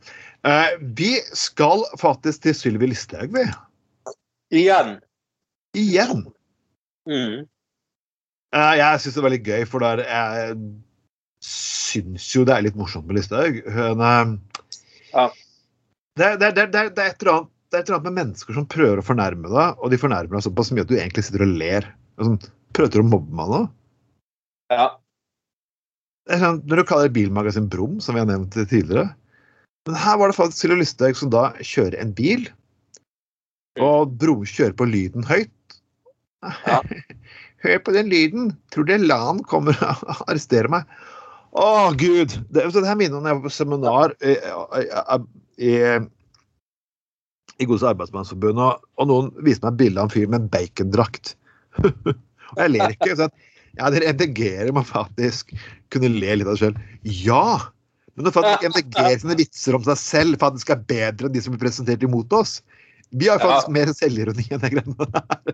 [0.47, 3.45] Eh, vi skal faktisk til Sylvi Listhaug, vi.
[4.57, 4.95] Igjen.
[5.77, 6.25] Igjen.
[7.09, 7.45] Mm.
[8.57, 10.57] Eh, jeg syns det er veldig gøy, for der jeg
[11.45, 13.61] syns jo det er litt morsomt med Listhaug.
[13.69, 14.35] Hun eh,
[15.13, 15.29] Ja.
[16.19, 18.57] Det det, det, det, er et eller annet, det er et eller annet med mennesker
[18.57, 21.45] som prøver å fornærme deg, og de fornærmer deg såpass mye at du egentlig sitter
[21.45, 21.87] og ler.
[22.21, 22.41] Sånn,
[22.77, 23.61] prøver du å mobbe meg nå?
[24.73, 24.89] Ja.
[26.41, 29.11] Sånn, når du kaller bilmagasin Brum, som vi har nevnt tidligere
[29.89, 32.49] Men her var det faktisk Silje Lysthaug som da kjører en bil,
[33.81, 35.79] og Bro kjører på lyden høyt.
[36.45, 36.81] Ja.
[37.65, 38.53] Hør på den lyden!
[38.73, 40.89] Tror du LAN kommer og arresterer meg?
[41.51, 42.37] Å, gud!
[42.49, 44.37] Det, det her minner om da jeg var på seminar i,
[45.61, 45.73] i,
[47.61, 50.53] i Gods arbeidsmannsforbund, og, og noen viste meg et bilde av en fyr med en
[50.53, 51.35] bacondrakt.
[51.85, 53.17] og jeg ler ikke.
[53.19, 53.37] sånn
[53.79, 55.53] ja, dere MDG-ere må faktisk
[55.95, 56.81] kunne le litt av det sjøl.
[57.07, 57.45] Ja!
[58.15, 61.55] Men når faktisk MDG sine vitser om seg selv faktisk er bedre enn de som
[61.55, 62.61] blir presentert imot oss
[63.11, 63.75] Vi har faktisk Ja.
[63.79, 65.45] mer selvironi enn det greiene der.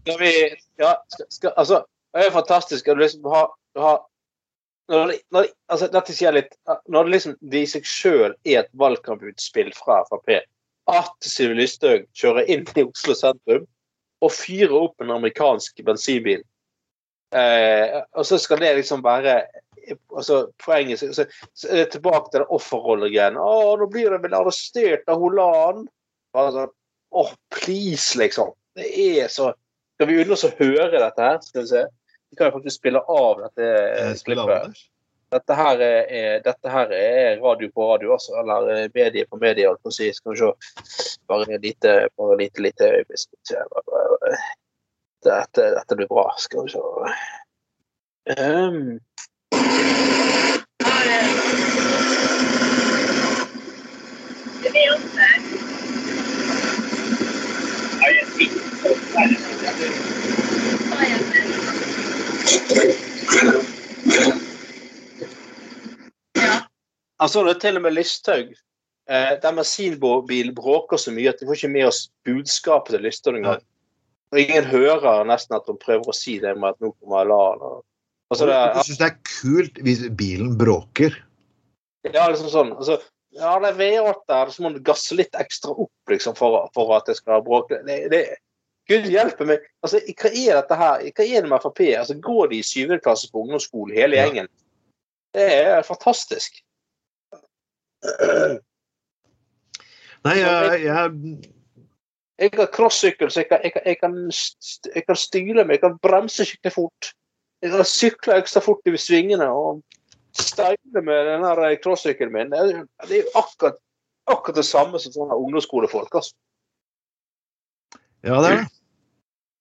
[0.00, 0.32] Skal vi
[0.80, 1.82] Ja, skal, skal, altså
[2.14, 4.00] Det er fantastisk at du liksom har, du har
[4.90, 6.56] når, når, altså, Dette sier litt
[6.88, 10.40] Når det liksom de i seg sjøl er et valgkamputspill fra Frp
[10.90, 13.66] at Sylvi Lysthaug kjører inn i Oslo sentrum
[14.24, 16.42] og fyrer opp en amerikansk bensinbil,
[17.36, 19.40] eh, og så skal det liksom være
[19.90, 21.24] altså Poenget så, så,
[21.56, 23.38] så er det tilbake til offerrollen igjen.
[23.40, 25.86] 'Å, nå blir jeg vel arrestert av Holan.'
[26.36, 26.74] Bare sånn,
[27.10, 28.52] Åh, please, liksom.
[28.78, 29.52] Det er så
[29.96, 31.40] Skal vi unne oss å høre dette her?
[31.44, 31.82] Skal vi se.
[32.30, 34.78] Vi kan jo faktisk spille av dette Eh, klippet.
[35.30, 38.38] Dette her er, dette her er radio på radio, altså.
[38.40, 40.08] Eller eh, medie på medie, holdt på å si.
[40.16, 41.18] Skal vi se.
[41.28, 43.28] Bare lite, bare lite, lite øyeblikk.
[45.24, 46.34] Dette, dette blir bra.
[46.38, 46.78] Skal vi se.
[48.40, 49.00] Um,
[67.18, 68.54] altså, det er til og med Listhaug.
[69.10, 73.36] Eh, den bensinbilen bråker så mye at vi får ikke med oss budskapet til Listhaug
[73.36, 73.64] engang.
[74.30, 77.30] Og ingen hører nesten at hun prøver å si det med at nå kommer.
[77.34, 77.80] Og,
[78.30, 81.16] altså, det, Jeg syns det er kult hvis bilen bråker.
[82.06, 82.70] Ja, liksom sånn.
[82.78, 83.00] Altså,
[83.36, 86.94] ja, det er V8 der, så må du gasse litt ekstra opp liksom, for, for
[86.96, 87.82] at det skal bråke.
[87.86, 88.22] Det, det,
[88.90, 89.66] Gud hjelpe meg.
[89.84, 91.04] Altså, hva er dette her?
[91.10, 91.84] Hva er det med Frp?
[91.98, 94.50] Altså, går de i syvende klasse på ungdomsskole, hele gjengen?
[95.34, 96.58] Det er fantastisk.
[100.26, 101.12] Nei, jeg, jeg
[102.40, 104.14] Jeg har crossykkel, så jeg kan, jeg, kan, jeg, kan,
[104.94, 105.76] jeg kan styre meg.
[105.76, 107.10] Jeg kan bremse skikkelig fort.
[107.60, 109.82] Jeg kan sykle ekstra fort i svingene og
[110.32, 112.52] steile med den her crossykkelen min.
[112.52, 113.76] Det er, er jo akkurat,
[114.30, 116.14] akkurat det samme som sånne ungdomsskolefolk.
[116.14, 116.32] Altså.
[118.24, 118.64] Ja, det er det.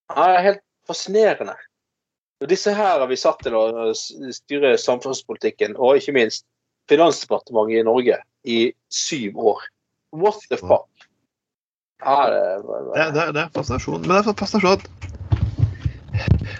[0.10, 1.58] Ja, det er helt fascinerende.
[2.40, 6.48] Og disse her har vi satt til å styre samfunnspolitikken, og ikke minst
[6.90, 8.16] Finansdepartementet i Norge,
[8.50, 8.60] i
[8.90, 9.68] syv år.
[10.16, 10.88] What the fuck?
[12.00, 12.42] Ja, det,
[12.96, 14.02] Det, det, det er fascinasjon.
[14.06, 14.88] Men det er fascinasjon at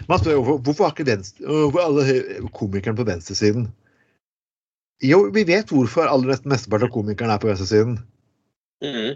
[0.10, 3.70] Man spør jo hvorfor, hvorfor har ikke venstre, hvorfor alle komikerne på venstresiden
[5.06, 8.00] Jo, vi vet hvorfor aller nesten mesteparten av komikerne er på venstresiden.
[8.84, 9.16] Mm.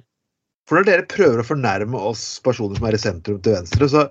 [0.68, 4.06] For når dere prøver å fornærme oss personer som er i sentrum til venstre, så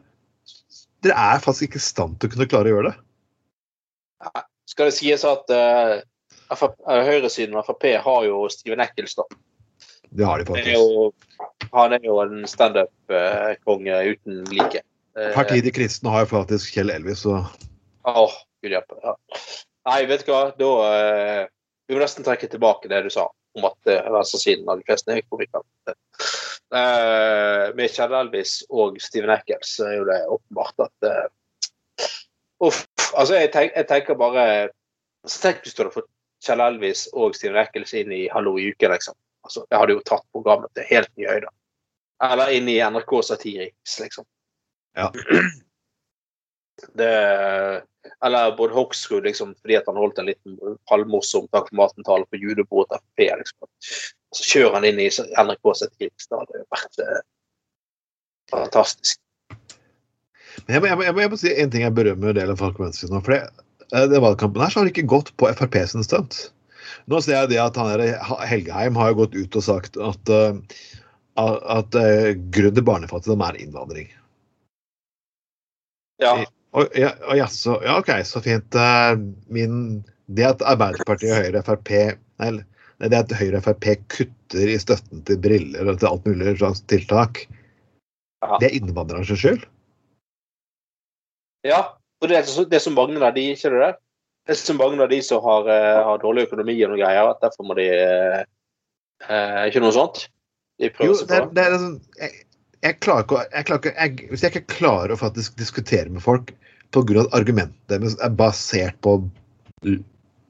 [1.05, 4.43] dere er faktisk ikke i stand til å kunne klare å gjøre det.
[4.69, 6.03] Skal det sies at uh,
[7.09, 9.25] høyresiden og Frp har jo Steven Eccles, da.
[10.13, 11.13] Det har de Han er jo,
[11.73, 14.83] han er jo en standup-konge uten like.
[15.17, 17.43] Eh, Partiet kristne har jo faktisk Kjell Elvis, så
[18.09, 18.99] Åh, gud hjelpe.
[19.05, 19.17] Ja.
[19.89, 21.45] Nei, vet du hva, da eh,
[21.89, 25.13] Vi må nesten trekke tilbake det du sa om at uh, venstresiden av de fleste
[25.13, 25.95] er komikere.
[26.73, 32.07] Uh, med Kjell Elvis og Steven Eccles er jo det åpenbart at uh,
[32.65, 32.85] Uff.
[33.13, 34.45] Altså, jeg, tenk, jeg tenker bare
[35.27, 36.09] så Tenk hvis du hadde fått
[36.43, 39.19] Kjell Elvis og Steven Eccles inn i Hallo i uken, liksom.
[39.43, 41.53] Altså, jeg hadde jo tatt programmet til helt nye høyder.
[42.22, 44.26] Eller inn i NRK Satiriks, liksom.
[44.99, 45.11] Ja.
[46.99, 47.11] Det
[48.24, 50.59] eller Bård Hoksrud, liksom, fordi at han holdt en liten
[50.90, 53.43] halvmorsom takk for maten-tale på julebordet til Frp.
[53.43, 53.68] Liksom.
[54.36, 56.28] Så kjører han inn i NRK Satiriks.
[56.30, 57.20] Det hadde vært eh,
[58.53, 59.20] fantastisk.
[60.66, 62.55] Men jeg må, jeg, må, jeg, må, jeg må si en ting jeg berømmer delen
[62.55, 63.22] av folk på nå.
[63.22, 63.40] For det,
[63.90, 66.45] eh, det valgkampen her så har det ikke gått på Frp sin stunt.
[67.11, 68.16] Nå ser jeg det at han der,
[68.49, 70.59] Helgeheim har gått ut og sagt at, eh,
[71.40, 74.11] at, eh, grunnen til barnefattigdom er innvandring.
[76.22, 76.36] Ja.
[76.72, 78.74] Og, ja, og jaså, ja, OK, så fint.
[78.78, 79.16] Eh,
[79.53, 81.90] Min, det at Arbeiderpartiet og Høyre Frp
[82.43, 82.53] Nei,
[83.03, 86.84] det at Høyre og Frp kutter i støtten til briller og til alt mulig slags
[86.90, 87.45] tiltak,
[88.43, 88.57] Ja.
[88.59, 89.66] det er innvandrernes skyld?
[91.66, 91.82] ja.
[92.22, 93.97] Og det er, så- det er så mange der de, kjører det
[94.43, 94.51] det?
[94.51, 97.30] Det er så mange av de som har, eh, har dårlig økonomi og noen greier,
[97.30, 98.45] at derfor må de eh,
[99.28, 100.24] eh, Ikke noe sånt?
[100.80, 101.43] de Jo, prøver seg det, på.
[101.43, 102.32] er- det er sånn jeg,
[102.82, 106.22] jeg klarer ikke, jeg klarer ikke jeg, Hvis jeg ikke klarer å faktisk diskutere med
[106.24, 106.53] folk
[106.93, 107.26] pga.
[107.32, 109.16] argumentet deres er basert på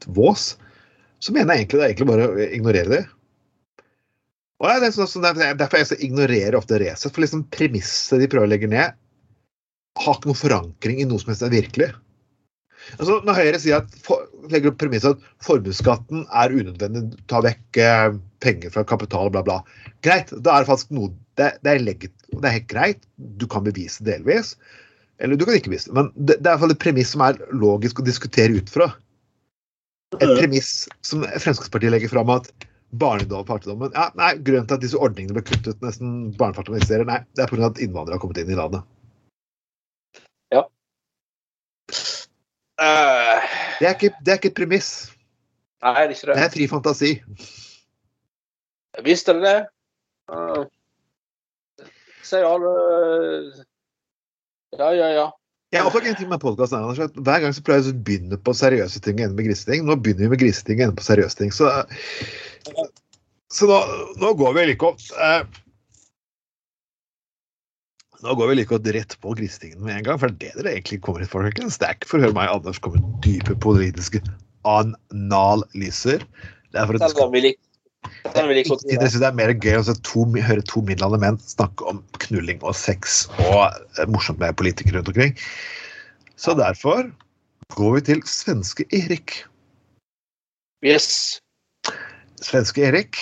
[0.08, 0.56] vås,
[1.22, 3.02] så mener jeg egentlig det er egentlig bare å ignorere det.
[4.62, 7.12] Og det er sånn, sånn, det er Derfor jeg så ignorerer ofte Resett.
[7.14, 8.94] For liksom premisset de prøver å legge ned,
[9.98, 11.88] har ikke noen forankring i noe som helst er virkelig.
[12.98, 18.16] Altså, når Høyre sier at for, legger premisset at formuesskatten er unødvendig, ta vekk eh,
[18.44, 19.60] penger fra kapital, bla, bla.
[20.04, 23.06] Greit, da er det faktisk noe Det, det, er, legget, det er helt greit.
[23.40, 24.52] Du kan bevise delvis.
[25.22, 25.94] Eller du kan ikke bevise det.
[25.96, 28.90] Men det, det er fall et premiss som er logisk å diskutere ut fra.
[30.18, 32.50] Et premiss som Fremskrittspartiet legger fram at
[33.00, 37.08] barnedom og partidommen, ja, nei, Grunnen til at disse ordningene ble kuttet, nesten barnefattigdom eksisterer,
[37.08, 37.70] nei, det er pga.
[37.70, 38.84] at innvandrere har kommet inn i landet.
[40.52, 40.66] Eh,
[43.80, 44.88] Det er ikke, det er ikke et premiss.
[45.82, 46.44] nei, det er ikke Det det.
[46.46, 47.12] er fri fantasi.
[49.06, 49.60] Visste dere det?
[50.32, 50.64] Uh,
[52.22, 52.72] Sier alle
[54.78, 55.24] Ja, ja, ja.
[55.72, 56.84] Jeg oppdaget en ting med podkasten.
[57.24, 59.86] Hver gang så pleier jeg å begynne på seriøse ting og ende med griseting.
[59.88, 61.52] Nå begynner vi med griseting og ender på seriøse ting.
[61.56, 61.70] Så,
[63.52, 63.78] så nå,
[64.20, 65.06] nå går vi like godt.
[68.22, 70.62] Nå går vi like godt rett på grisetingen med en gang, for det er det
[70.62, 71.42] dere egentlig kommer hit for.
[71.42, 71.78] folkens.
[71.80, 74.22] Det er ikke for å høre meg Anders komme med dype politiske
[74.68, 76.22] analyser.
[76.70, 77.32] Det er for at det skal
[79.26, 83.74] er mer gøy å to, høre to middelaldrende menn snakke om knulling og sex og
[83.98, 85.34] eh, morsomt med politikere rundt omkring.
[86.38, 87.10] Så derfor
[87.74, 89.42] går vi til svenske Erik.
[90.86, 91.38] Yes.
[92.42, 93.18] Svenske Erik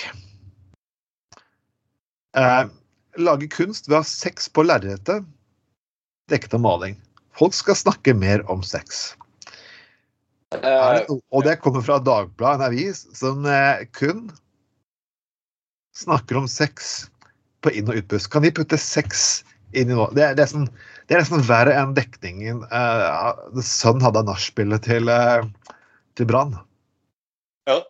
[2.37, 2.65] eh,
[3.19, 5.25] lager kunst ved å ha sex på lerretet
[6.31, 6.95] dekket av maling.
[7.35, 9.15] Folk skal snakke mer om sex.
[10.55, 14.29] Eh, det Og det kommer fra Dagbladet, en avis som eh, kun
[15.95, 17.09] snakker om sex
[17.63, 18.31] på inn- og utpust.
[18.31, 19.43] Kan vi putte sex
[19.75, 20.09] inn i noe?
[20.15, 20.67] Det, det, er, sånn,
[21.07, 23.63] det er nesten verre enn dekningen uh, The
[24.03, 25.45] hadde av nachspielet til, uh,
[26.19, 26.55] til Brann.
[27.69, 27.81] Ja.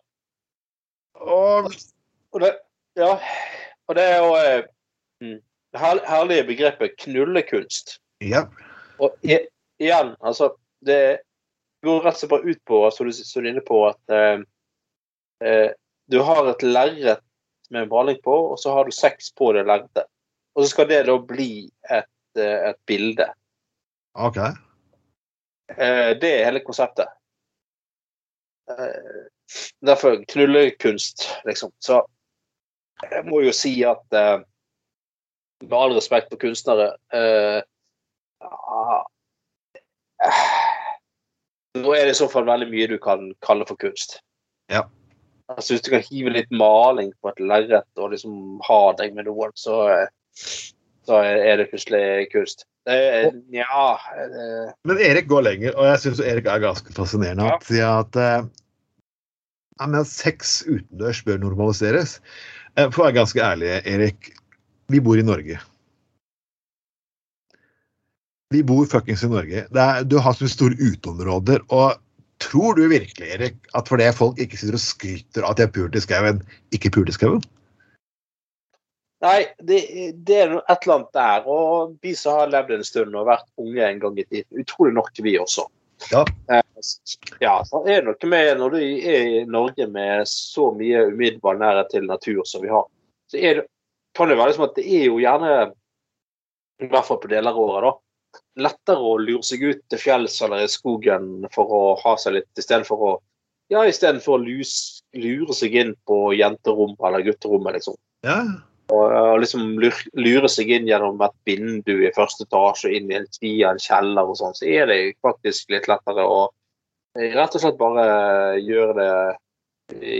[1.22, 1.70] Og
[2.32, 2.52] og det,
[2.96, 3.18] ja,
[3.88, 4.62] og det er jo eh,
[5.20, 5.42] mm, det her-
[5.74, 7.98] herlige begrepet knullekunst.
[8.20, 8.46] ja,
[8.98, 10.52] Og igjen, altså
[10.82, 11.18] Det
[11.82, 14.42] går rett og slett bare ut på, som du, står inne på, at eh,
[15.46, 15.70] eh,
[16.10, 17.22] du har et lerret
[17.70, 20.08] med en maling på, og så har du sex på det lerretet.
[20.54, 23.28] Og så skal det da bli et, eh, et bilde.
[24.18, 24.38] OK.
[25.72, 27.10] Eh, det er hele konseptet.
[28.70, 29.22] Eh,
[29.86, 31.72] derfor knullekunst, liksom.
[31.78, 32.02] Så
[33.10, 34.42] jeg må jo si at eh,
[35.62, 37.60] med all respekt for kunstnere eh,
[38.42, 39.04] ah,
[40.26, 40.42] eh,
[41.82, 44.18] Nå er det i så fall veldig mye du kan kalle for kunst.
[44.68, 44.82] Ja.
[45.52, 49.28] Altså Hvis du kan hive litt maling på et lerret og liksom ha deg med
[49.28, 50.52] noen, så, eh,
[51.08, 52.66] så er det plutselig kunst.
[52.90, 53.84] Er, ja
[54.18, 57.46] eh, Men Erik går lenger, og jeg syns Erik er ganske fascinerende.
[57.46, 57.56] Ja.
[57.56, 58.50] At ja, at eh,
[59.78, 62.18] ja, men sex utendørs bør normaliseres.
[62.76, 64.32] Eh, For å være ganske ærlig, Erik.
[64.92, 65.60] Vi bor i Norge.
[68.52, 69.66] Vi bor fuckings i Norge.
[69.72, 71.64] Det er, du har så store uteområder.
[71.72, 71.96] Og
[72.42, 75.72] tror du virkelig, Erik, at fordi folk ikke sitter og skryter av at de er
[75.72, 76.42] pult i skauen,
[76.76, 77.44] ikke pult i skauen?
[79.22, 79.78] Nei, det,
[80.26, 81.48] det er et eller annet der.
[81.48, 84.96] Og vi som har levd en stund og vært unge en gang i tiden, utrolig
[84.98, 85.68] nok vi også.
[86.10, 86.24] Ja.
[86.50, 86.62] Eh,
[87.40, 91.60] ja, så er det noe med når du er i Norge med så mye umiddelbar
[91.60, 92.88] nærhet til natur som vi har,
[93.30, 93.70] så er det,
[94.16, 95.52] kan det være liksom at det er jo gjerne,
[96.82, 100.38] i hvert fall på deler av året, da, lettere å lure seg ut til fjells
[100.44, 103.12] eller i skogen for å ha seg litt, istedenfor å
[103.72, 104.74] ja, istedenfor å lus,
[105.16, 107.96] lure seg inn på jenterom eller gutterommet, liksom
[108.26, 108.40] ja.
[108.92, 113.16] og, og liksom lure, lure seg inn gjennom et vindu i første etasje inn i
[113.20, 116.50] en via en kjeller og sånn, så er det faktisk litt lettere å
[117.16, 118.04] rett og slett bare
[118.60, 119.10] gjøre det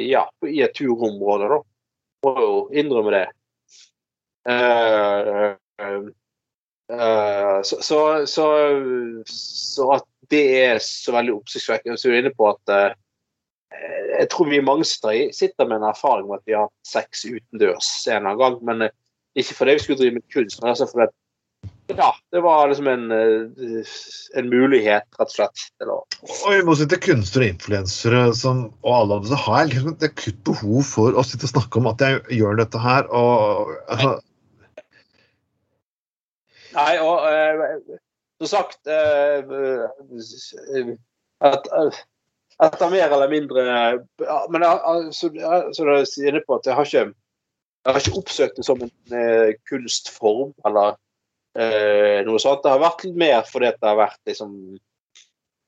[0.09, 1.61] ja, i et turområde, da.
[2.23, 3.25] Må jo innrømme det.
[4.49, 6.03] Eh, eh,
[6.93, 8.47] eh, så, så, så,
[9.27, 11.99] så at det er så veldig oppsiktsvekkende.
[11.99, 12.77] Så er inne på at
[13.73, 17.89] jeg tror vi mange sitter, med en erfaring med at vi har hatt sex utendørs
[18.07, 18.59] en eller annen gang.
[18.69, 18.89] Men
[19.39, 21.11] ikke fordi vi skulle drive med kunst, men altså fordi
[21.93, 23.13] ja, det var liksom en,
[24.35, 25.65] en mulighet, rett og slett.
[25.85, 29.71] Å, Og i motsetning til kunstnere og influensere som, og alle andre, så har jeg
[29.73, 33.11] liksom et akutt behov for å sitte og snakke om at jeg gjør dette her.
[33.13, 34.15] og altså,
[36.75, 37.99] nei, og eh,
[38.43, 40.95] som sagt eh, eh,
[41.43, 42.01] at, eh,
[42.63, 43.63] Etter mer eller mindre
[44.53, 48.57] Men altså, jeg- du er inne på at jeg har ikke Jeg har ikke oppsøkt
[48.61, 50.93] det som en eh, kunstform eller
[51.59, 52.63] eh, noe sånt.
[52.63, 54.53] Det har vært litt mer fordi det har vært liksom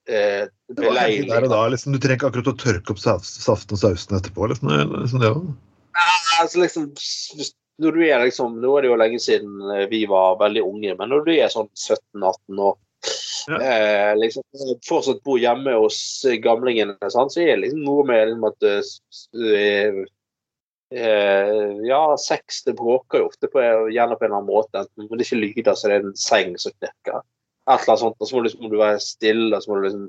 [0.07, 0.45] eh,
[1.51, 1.97] da, liksom.
[1.97, 4.47] Du trenger ikke akkurat å tørke opp saften og sausen etterpå.
[4.53, 4.71] Liksom.
[5.01, 6.05] Liksom det, ja,
[6.45, 10.05] altså liksom, hvis- når du er liksom, Nå er det jo lenge siden eh, vi
[10.07, 12.77] var veldig unge, men når du er sånn 17-18 år
[13.51, 13.59] Ja.
[13.61, 14.45] eh, liksom,
[14.87, 19.99] Fortsatt bor hjemme hos eh, gamlingene, så er det liksom noe med liksom at eh,
[20.95, 23.61] eh, Ja, sex det bråker jo ofte på,
[23.93, 24.85] gjerne på en eller annen måte.
[24.85, 27.21] Enten det ikke lyder, så det er en seng som knirker.
[27.65, 29.57] Et eller annet sånt, og så må, du- så må du være stille.
[29.57, 30.05] og så må du liksom,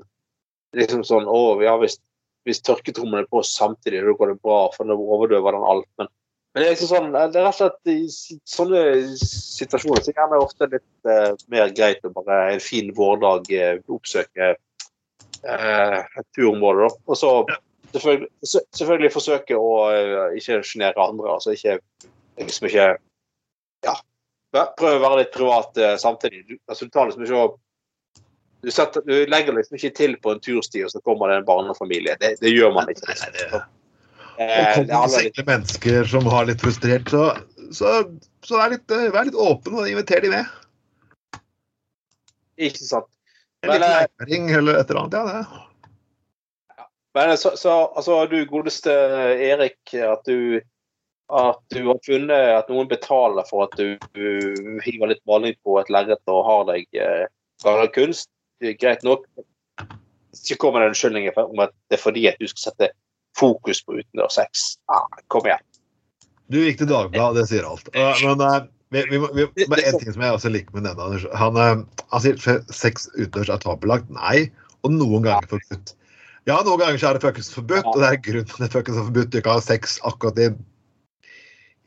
[0.76, 1.98] liksom sånn Å, ja, hvis,
[2.46, 5.88] hvis tørketrommelen er på samtidig, da går det bra, for nå overdøver den alt.
[5.98, 6.08] Men
[6.56, 8.82] men det er liksom sånn, det er rett og slett i sånne
[9.20, 13.74] situasjoner så er det ofte litt uh, mer greit å bare en fin vårdag uh,
[13.92, 16.88] oppsøke uh, et turområde.
[16.88, 16.96] Da.
[17.12, 17.32] Og så
[17.92, 21.34] selvfølgelig, så- selvfølgelig forsøke å eh, ikke sjenere andre.
[21.36, 21.76] altså ikke
[22.40, 22.88] liksom ikke
[23.84, 23.94] ja,
[24.80, 26.42] Prøve å være litt privat eh, samtidig.
[26.48, 27.54] Du, altså, du tar liksom ikke å
[28.64, 31.48] du, setter, du legger liksom ikke til på en tursti, og så kommer det en
[31.52, 32.16] barnefamilie.
[32.20, 33.12] Det, det gjør man ikke.
[33.12, 33.32] Liksom.
[33.36, 37.32] det- Eh, Og det kommer det litt- mennesker som har litt frustrert, så,
[37.72, 37.92] så,
[38.44, 40.56] så vær, litt, eh, vær litt åpen og inviter de med.
[42.56, 43.08] Ikke sant.
[43.64, 45.16] En liten eh, eller et eller annet.
[45.16, 46.86] Ja, det.
[47.16, 48.92] Men så, så altså, du godeste
[49.40, 50.60] Erik, at du,
[51.32, 55.78] at du har funnet at noen betaler for at du, du hiver litt maling på
[55.80, 58.28] et lerret og har deg eh, kunst,
[58.60, 59.24] greit nok.
[60.36, 62.92] Ikke kommer det den unnskyldning om at det er fordi at du skal sette
[63.36, 64.66] fokus på utendørs sex.
[64.92, 65.62] Ah, kom igjen.
[66.52, 67.90] Du gikk til Dagbladet, det sier alt.
[67.94, 68.58] Men uh,
[68.94, 71.08] vi, vi, vi, bare en ting som jeg også liker med denne.
[71.08, 71.26] Anders.
[71.40, 74.10] Han, uh, han sier sex utendørs er tabelagt.
[74.14, 74.46] Nei,
[74.86, 75.96] og noen ganger forbudt.
[76.46, 78.76] Ja, noen ganger så er det fuckings forbudt, og det er grunnen til at det
[78.76, 79.32] faktisk er forbudt.
[79.34, 80.50] Du kan ha sex akkurat i,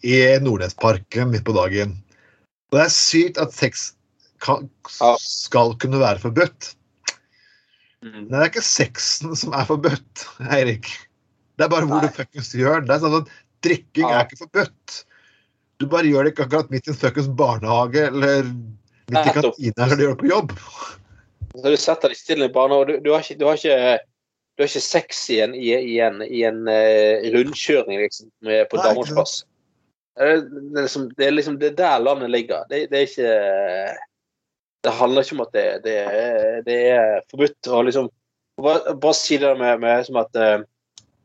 [0.03, 1.95] i Nordnesparken midt på dagen.
[2.69, 3.93] Og det er sykt at sex
[4.43, 4.67] kan,
[5.23, 6.73] skal kunne være forbudt.
[8.03, 8.11] Mm.
[8.11, 10.25] Men det er ikke sexen som er forbudt,
[10.55, 10.91] Eirik.
[11.59, 12.07] Det er bare hvor Nei.
[12.07, 12.85] du fuckings gjør.
[12.87, 13.31] Det er sånn at
[13.65, 14.19] Drikking Ja.
[14.21, 14.99] er ikke forbudt.
[15.79, 18.47] Du bare gjør det ikke akkurat midt i en fuckings barnehage eller
[19.09, 20.53] midt i kantina eller du gjør det på jobb.
[21.59, 23.99] Så du setter deg stille i barnehagen, du, du, har ikke, du, har ikke,
[24.55, 28.67] du har ikke sex i en, i, i en, i en uh, rundkjøring liksom, med,
[28.71, 29.33] på Nei, Danmarks plass.
[30.19, 32.63] Det det, liksom, det er liksom det er der landet ligger.
[32.71, 33.33] Det, det er ikke
[34.83, 38.09] Det handler ikke om at det, det, er- det er forbudt å liksom
[38.59, 40.57] Bare, bare si det med, med som at eh,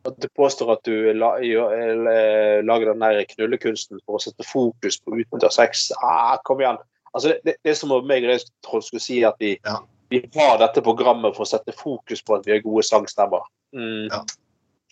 [0.07, 5.17] at du påstår at du eh, lager den der knullekunsten for å sette fokus på
[5.21, 5.89] utendørs sex.
[6.03, 6.79] Ah, kom igjen.
[7.15, 9.55] Altså, det, det, det er som om meg og deg Trond, skulle si at vi,
[9.65, 9.79] Ja.
[10.11, 13.47] vi har dette programmet for å sette fokus på at vi har gode sangstemmer.
[13.77, 14.09] Mm.
[14.11, 14.25] Ja.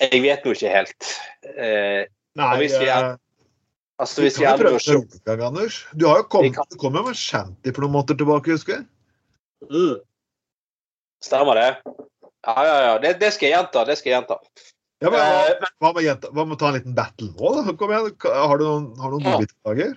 [0.02, 1.10] Jeg vet jo ikke helt.
[1.52, 2.06] Eh,
[2.38, 3.18] Nei, hvis vi er-
[4.00, 5.82] altså, hvis vi er prøve å gang, Anders.
[5.94, 8.78] Du har jo kommet, kan- du kom jo med shanty for noen måneder tilbake, husker
[8.78, 8.86] jeg.
[9.70, 10.00] mm.
[11.22, 11.68] Stemmer det?
[12.42, 12.94] Ja, ja, ja.
[12.98, 13.84] Det, det skal jeg gjenta.
[13.86, 14.38] Det skal jeg gjenta.
[15.02, 17.52] Ja, men, hva, Eh, hva, med, jenta- hva med å ta en liten battle nå,
[17.58, 17.72] da?
[17.78, 18.12] Kom igjen.
[18.22, 19.96] Har du noen, har du noen godbitdager?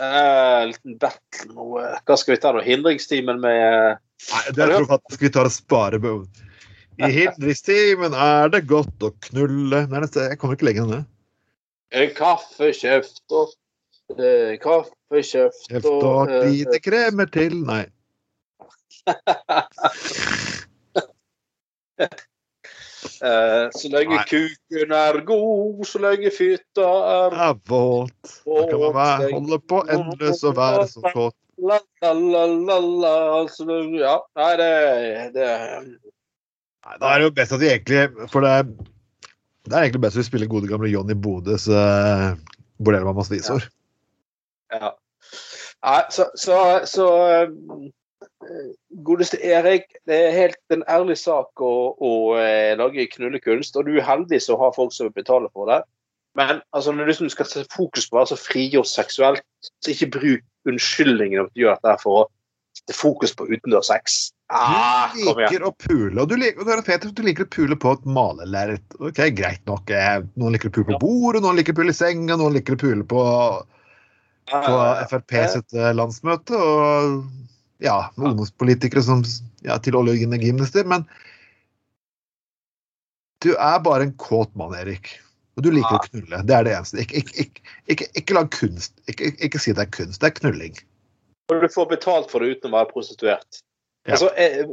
[0.00, 1.64] Uh, liten battle nå.
[1.82, 2.60] eh, Hva skal vi ta da?
[2.64, 3.98] Hindringstimen med eh,
[4.30, 6.12] Nei, det jeg tror faktisk vi tar og sparer på.
[7.00, 11.02] I hindringstimen er det godt å knulle Nei, jeg kommer ikke lenger enn det.
[12.00, 13.50] En kaffekjeft og
[14.20, 17.82] eh, Kaffekjeft Kjeft og eh, lite kremer til Nei.
[23.04, 24.24] eh, Så lenge Nei.
[24.28, 28.34] kuken er god, så lenge fytta er er våt.
[28.44, 31.36] Da kan man være, holde på endeløs og være så kåt.
[31.60, 33.66] la, la, la, la, altså,
[34.00, 34.70] Ja, nei, det,
[35.34, 35.48] det
[36.80, 38.86] Nei, Da er det jo best at vi egentlig For det,
[39.68, 42.32] det er egentlig best at vi spiller gode gamle Johnny Bodes uh,
[42.80, 43.66] Bordellmammas visor.
[44.72, 44.94] Ja.
[45.84, 46.56] Nei, så, så,
[46.88, 47.52] så eh,
[49.04, 53.96] Godeste Erik, det er helt en ærlig sak å, å eh, lage knullekunst, og du
[53.96, 55.80] er heldig som har folk som vil betale for det.
[56.38, 59.42] Men altså, når du liksom skal sette fokus på å være så frigjort seksuelt,
[59.82, 62.28] så ikke bruk unnskyldningen at du gjør dette for å
[62.76, 64.20] sette fokus på utendørssex.
[64.50, 67.92] Ah, Du liker å pule, og du liker, og er du liker å pule på
[67.96, 68.96] et malelerret.
[68.98, 69.90] Ok, greit nok.
[69.90, 72.76] eh, Noen liker å pule på bordet, noen liker å pule i senga, noen liker
[72.76, 73.22] å pule på,
[74.50, 74.74] på
[75.10, 76.58] Frp sitt eh, landsmøte.
[76.58, 77.22] Og
[77.80, 79.24] ja, ungdomspolitikere som
[79.64, 80.84] ja, til olje- og energiminister.
[80.88, 81.04] Men
[83.44, 85.14] du er bare en kåt mann, Erik.
[85.56, 86.42] Og du liker å knulle.
[86.46, 87.02] Det er det eneste.
[87.02, 88.94] Ikke, ikke, ikke, ikke, lag kunst.
[89.10, 90.20] Ikke, si det er kunst.
[90.22, 90.74] Det er knulling.
[91.50, 93.62] Og du får betalt for det uten å være prostituert.
[94.06, 94.14] Ja.
[94.16, 94.64] Altså, eh,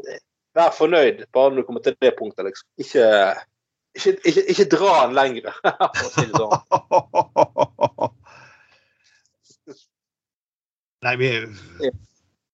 [0.56, 2.68] vær fornøyd bare når du kommer til det punktet, liksom.
[2.84, 3.06] Ikke,
[3.98, 5.52] ikke, ikke, ikke dra den lenger,
[5.98, 6.56] for å si det sånn.
[11.08, 11.30] Nei, vi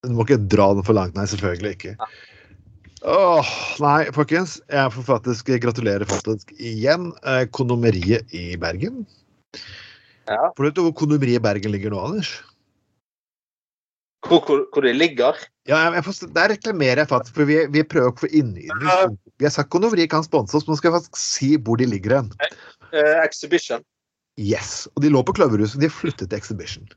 [0.04, 1.16] Du må ikke dra den for langt.
[1.18, 1.94] Nei, selvfølgelig ikke.
[3.04, 3.52] Åh,
[3.84, 4.58] nei, folkens.
[4.72, 9.04] Jeg får faktisk gratulere faktisk igjen eh, kondomeriet i Bergen.
[10.24, 10.50] Ja.
[10.56, 12.32] For vet du hvor kondomeriet i Bergen ligger nå, Anders?
[14.24, 15.36] Hvor, hvor, hvor det ligger.
[15.68, 19.18] Ja, jeg, jeg Der reklamerer jeg faktisk, for vi, vi prøver å få innydning.
[19.36, 21.90] Vi har sagt kondomeriet kan sponse oss, men nå skal jeg faktisk si hvor de
[21.90, 22.30] ligger hen.
[22.94, 23.84] Eh, exhibition.
[24.40, 24.86] Yes.
[24.94, 25.80] Og de lå på Kløverhuset.
[25.82, 26.88] De flyttet til Exhibition.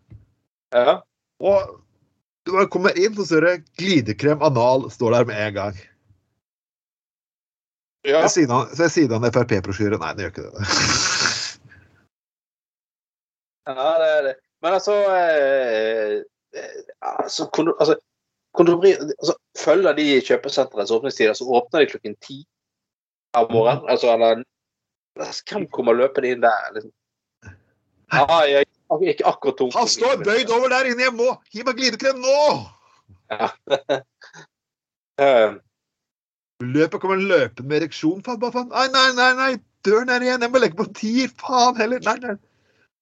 [0.75, 1.01] Ja.
[1.43, 1.75] Og
[2.47, 5.79] du bare kommer inn, så ser du glidekrem anal står der med en gang.
[8.07, 8.21] ja.
[8.23, 9.99] Ved siden av, ved siden av en Frp-brosjyre.
[10.01, 10.67] Nei, det gjør ikke det.
[13.67, 14.35] Ja, det er det.
[14.63, 16.13] Men altså, eh,
[16.55, 17.97] eh, altså, kondo, altså,
[18.55, 22.37] kondomeri, altså Følger de kjøpesenterets åpningstider, så åpner de klokken ti
[23.35, 23.89] av morgenen?
[23.89, 24.43] Altså, eller
[25.49, 26.71] Hvem kommer løpende inn der?
[26.75, 26.93] Liksom?
[28.13, 29.75] Ja, jeg ikke akkurat tungt.
[29.75, 31.07] Han står bøyd over der inne!
[31.07, 32.41] Jeg må Gi meg glidekrem nå!
[33.31, 33.49] Ja.
[35.23, 35.57] uh.
[36.63, 38.23] Løpet kommer løpende med ereksjon.
[38.25, 38.71] Faen, faen.
[38.71, 39.51] Nei, nei, nei, nei!
[39.85, 40.45] Døren er igjen!
[40.45, 41.33] Jeg må legge på tier!
[41.41, 42.01] Faen heller!
[42.07, 42.37] Nei, nei.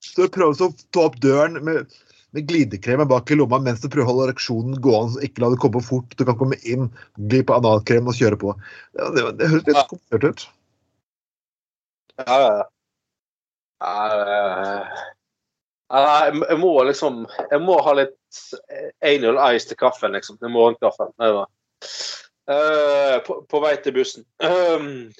[0.05, 1.93] Så prøver å ta opp døren med,
[2.35, 5.15] med glidekremen bak i lomma mens du prøver å holde ereksjonen gående.
[5.15, 6.17] så Ikke la det komme for fort.
[6.19, 6.91] Du kan komme inn,
[7.31, 8.53] gli på analkrem og kjøre på.
[8.97, 10.47] Det, det, det høres litt komplisert ut.
[12.25, 12.63] ja, ja.
[13.83, 14.87] Ja,
[15.93, 18.41] jeg, må liksom Jeg må ha litt
[19.05, 20.39] anal ice til kaffen, liksom.
[20.41, 21.13] Til morgenkaffen.
[22.49, 24.25] Eh, på, på vei til bussen.
[24.41, 25.11] Um,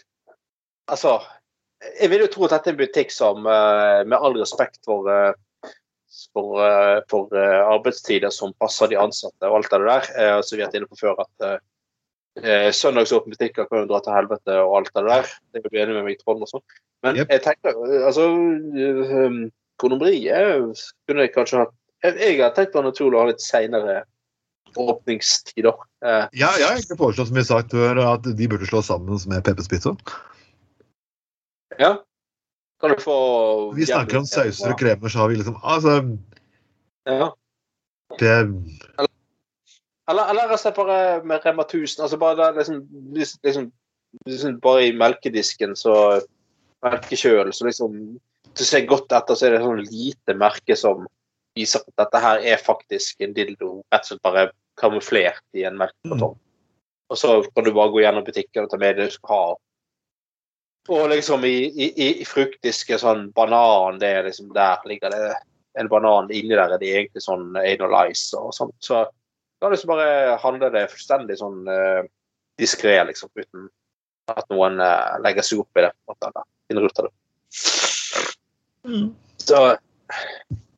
[0.90, 1.20] altså
[2.02, 5.10] Jeg vil jo tro at dette er en butikk som, uh, med all respekt for
[5.10, 5.34] uh,
[6.34, 10.10] for, eh, for eh, arbeidstider som passer de ansatte og alt det der.
[10.22, 11.58] Eh, så vi har vært inne på før at eh,
[12.44, 15.30] eh, søndagsåpne butikker kan jo dra til helvete og alt det der.
[15.52, 16.66] Det er du enig med meg, Trond, og sånn.
[17.06, 17.32] Men yep.
[17.34, 19.42] jeg tenker eh, altså um,
[19.82, 21.74] Kondomeriet kunne jeg kanskje hatt
[22.06, 24.04] Jeg, jeg har tenkt på naturlig å ha litt seinere
[24.76, 25.74] åpningstider.
[26.06, 28.92] Eh, Ja, jeg har egentlig foreslått som vi har sagt før, at de burde slås
[28.92, 29.96] sammen med Peppers Pizza.
[31.80, 31.96] ja.
[32.82, 36.18] Kan du få Vi snakker om sauser og kremer, så har vi liksom Altså,
[37.08, 37.34] Ja.
[38.20, 38.32] det
[40.08, 42.04] Eller, eller slett bare med Rema 1000.
[42.04, 43.72] Altså bare liksom, liksom, liksom,
[44.26, 46.22] liksom Bare i melkedisken, så
[46.84, 48.20] Melkekjøl, så liksom
[48.56, 51.06] Du ser godt etter, så er det sånn lite merke som
[51.56, 53.82] viser at dette her er faktisk en dildo.
[53.94, 54.48] Rett og slett bare
[54.80, 56.36] kamuflert i en melkekartong.
[57.12, 59.50] Og så kan du bare gå gjennom butikken og ta med det du skal ha.
[60.96, 61.88] Og liksom i, i,
[62.22, 65.32] i fruktdiske sånn banan, det er liksom Der ligger det
[65.80, 68.76] en banan inni der, er det egentlig sånn anal ice og sånt.
[68.84, 69.04] Så
[69.62, 72.06] da liksom bare handler det fullstendig sånn uh,
[72.62, 73.68] diskré, liksom, uten
[74.32, 75.92] at noen uh, legger seg opp i det.
[76.70, 77.14] finner ut av det.
[79.42, 79.62] Så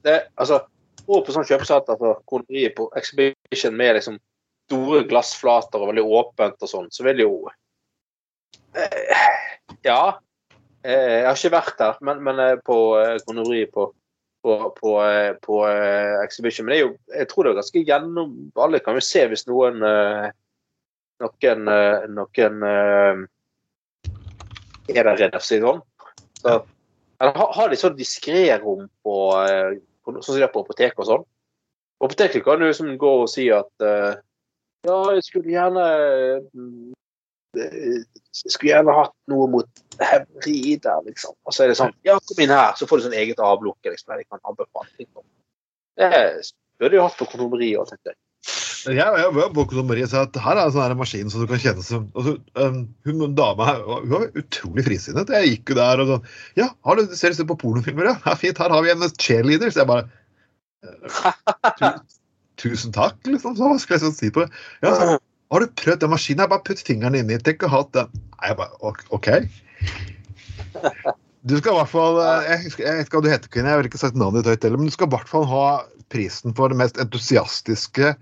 [0.04, 0.62] det, altså
[1.08, 4.18] Og på sånn kjøpesenter altså, kondomeriet på Exhibition med liksom
[4.68, 7.32] store glassflater og veldig åpent og sånn, så vil jo
[8.76, 9.28] eh,
[9.88, 10.18] Ja.
[10.84, 13.88] Eh, jeg har ikke vært der, men, men eh, på eh, kondomeriet på
[14.48, 16.68] på, på, eh, på eh, Exhibition.
[16.68, 20.30] Men jo, jeg tror det er ganske gjennom Alle kan jo se hvis noen eh,
[21.24, 22.64] noen, eh, noen
[24.88, 25.58] er der redd, for å si.
[26.40, 26.54] Så,
[27.22, 30.64] eller har, har de sånn diskré rom på, eh, på sånn som de har på
[30.66, 31.26] apoteket og sånn?
[31.98, 34.20] På apoteket kan du liksom gå og si at uh,
[34.86, 36.44] ja, jeg skulle gjerne eh,
[37.58, 41.34] jeg skulle gjerne hatt noe mot hemoroider, liksom.
[41.48, 43.90] Og så er det sånn Ja, kom inn her, så får du sånn eget avlukke,
[43.90, 45.10] liksom, der de kan anbefale ting.
[45.98, 46.12] Det
[46.78, 48.20] burde de hatt på kondomeriet òg, tenker jeg.
[48.86, 51.84] Jeg, jeg var på og at her er en sånn maskin som du kan kjenne
[51.86, 55.32] som altså, um, Hun dama her hun var utrolig frisinnet.
[55.34, 56.28] Jeg gikk jo der og sånn
[56.60, 58.16] Ja, har du, ser du på pornofilmer, ja?
[58.26, 58.36] ja?
[58.40, 59.74] Fint, her har vi en cheerleader.
[59.74, 60.06] Så jeg bare
[62.58, 63.58] Tusen takk, liksom.
[63.58, 64.50] Så hva skal jeg så si på det?
[64.86, 65.18] Ja, så,
[65.54, 66.44] har du prøvd den maskinen?
[66.44, 67.38] Jeg bare putt fingeren inni.
[67.44, 68.10] Tenk å ha den.
[68.38, 69.46] Nei, jeg bare ok-.
[71.48, 73.72] Du skal i hvert fall eh, Jeg, husker- jeg vet ikke hva du heter, Kvinne.
[73.72, 75.68] Jeg vil ikke sagt navnet ditt høyt heller, men du skal i hvert fall ha
[76.12, 78.14] prisen for det mest entusiastiske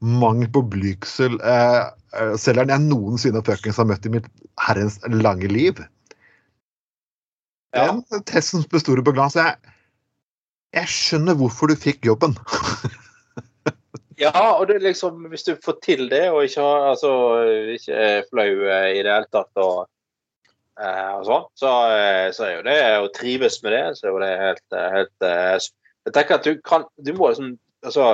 [0.00, 1.82] mangel på blygsel eh,
[2.16, 4.28] eh, selgeren jeg noensinne fuckings har møtt i mitt
[4.64, 5.82] herrens lange liv.
[7.76, 7.92] Ja.
[7.92, 9.36] Den testen besto på glans.
[9.38, 9.56] Jeg,
[10.74, 12.36] jeg skjønner hvorfor du fikk jobben.
[14.20, 17.12] Ja, og det er liksom, hvis du får til det, og ikke, har, altså,
[17.72, 19.86] ikke er flau eh, i det hele tatt, og,
[20.76, 21.70] eh, og sånn, så,
[22.36, 26.12] så er jo det å trives med det, så er jo det helt, helt Jeg
[26.12, 28.10] tenker at du kan Du må liksom altså,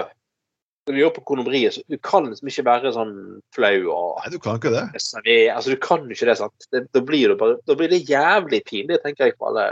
[0.87, 3.14] Når du gjør på kondomeriet, så du kan liksom ikke være sånn
[3.55, 4.84] flau og Nei, du kan ikke det.
[4.95, 6.66] Altså, du kan ikke det, sant.
[6.70, 9.64] Det, da, blir det bare, da blir det jævlig pinlig, tenker jeg, for alle,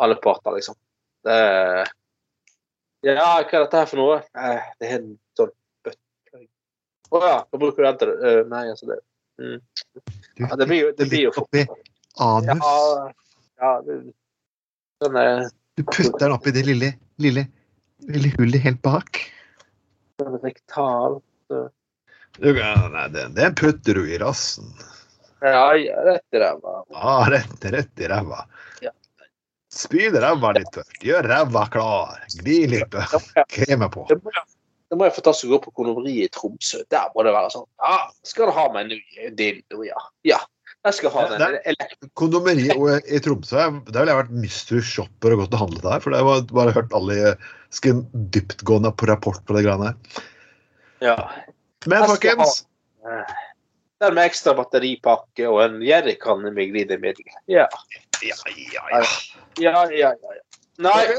[0.00, 0.78] alle parter, liksom.
[1.28, 1.36] Det,
[3.04, 4.16] Ja, hva er dette her for noe?
[4.32, 5.52] Eh, det er en sånn
[5.84, 6.40] bøtte.
[7.12, 8.14] Å ja, da bruker du den til?
[8.24, 8.98] Eh, nei, altså det
[9.44, 9.58] mm.
[10.40, 11.66] Ja, det blir jo det blir jo oppi
[12.24, 12.64] anus.
[12.64, 13.12] Ja,
[13.60, 14.00] ja det,
[15.04, 15.44] den er,
[15.76, 17.44] Du putter den oppi det lille, lille,
[18.08, 19.20] lille hullet helt bak.
[20.22, 21.20] Rektal
[22.38, 24.64] Du, nei, det, det putter du i rassen.
[25.40, 26.84] Ja, rett i ræva.
[26.90, 28.40] Ja, rett, rett i ræva.
[28.82, 28.90] Ja.
[29.74, 30.96] Spyl ræva litt tørt.
[31.04, 32.24] Gjør ræva klar.
[32.40, 32.96] Gli litt
[33.52, 34.06] kremet på.
[34.08, 34.48] Det må jeg-
[34.90, 36.82] da må jeg få ta seg opp på kondomeriet i Tromsø.
[36.90, 37.68] Der må det være sånn.
[37.78, 40.00] Ja, skal du ha meg en ny dildo, ja.
[40.24, 40.40] Ja,
[40.84, 41.40] jeg skal ha den.
[41.40, 42.66] Det- Elekt- Kondomeri
[43.08, 43.56] i Tromsø,
[43.88, 46.00] der ville jeg vært mystery shopper og gått og handlet der.
[46.04, 47.36] For det var bare hørt alle
[47.74, 48.04] skulle
[48.34, 50.22] dyptgående på rapport på det greiene der.
[51.00, 51.16] Ja.
[51.86, 52.64] Men folkens,
[53.04, 53.32] Eh,
[54.00, 57.24] Den med ekstra batteripakke og en jerrykanne med glidemiddel.
[57.46, 57.66] Ja.
[58.24, 59.02] ja, ja, ja.
[59.60, 60.12] Ja, ja, ja.
[60.16, 60.40] ja.
[60.78, 61.18] Nei,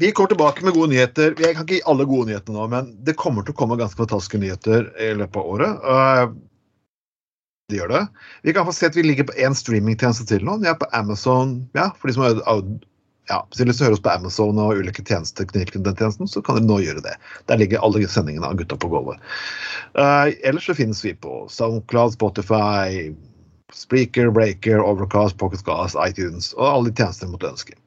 [0.00, 1.36] Vi kommer tilbake med gode nyheter.
[1.38, 4.00] Jeg kan ikke gi alle gode nyhetene nå, men det kommer til å komme ganske
[4.00, 5.84] fantastiske nyheter i løpet av året.
[7.72, 8.06] Det gjør det.
[8.44, 10.58] Vi kan få se at vi ligger på én streamingtjeneste til nå.
[10.60, 11.62] Vi er på Amazon.
[11.78, 12.42] Ja, for de som har
[13.30, 16.58] ja, hvis dere lyst høre oss på Amazon og ulike tjenester den tjenesten, så kan
[16.58, 17.14] dere nå gjøre det.
[17.48, 19.22] Der ligger alle sendingene av Gutta på gulvet.
[19.94, 23.12] Uh, ellers så finnes vi på SoundCloud, Spotify,
[23.72, 27.78] Spreaker, Breaker, Overcast, Pocketcast, iTunes og alle de tjenestene dere måtte ønske.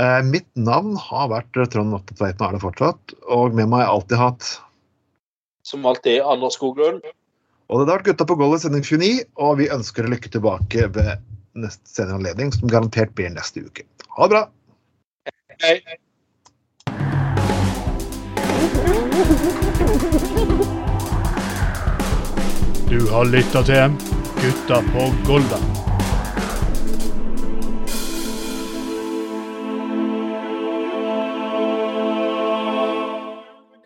[0.00, 3.14] Uh, mitt navn har vært eh, Trond Atte Tveiten, og er det fortsatt.
[3.30, 4.50] Og med meg har jeg alltid hatt
[5.70, 7.04] som alltid, Anders Skoglund.
[7.70, 10.88] Og det har vært Gutta på gulvet sending 29, og vi ønsker deg lykke tilbake
[10.96, 11.10] ved
[11.54, 13.86] neste senere anledning, som garantert blir neste uke.
[14.16, 14.42] Ha det bra!
[15.62, 15.76] Hei.
[22.90, 23.94] Du har lytta til
[24.40, 25.62] Gutta på Golda.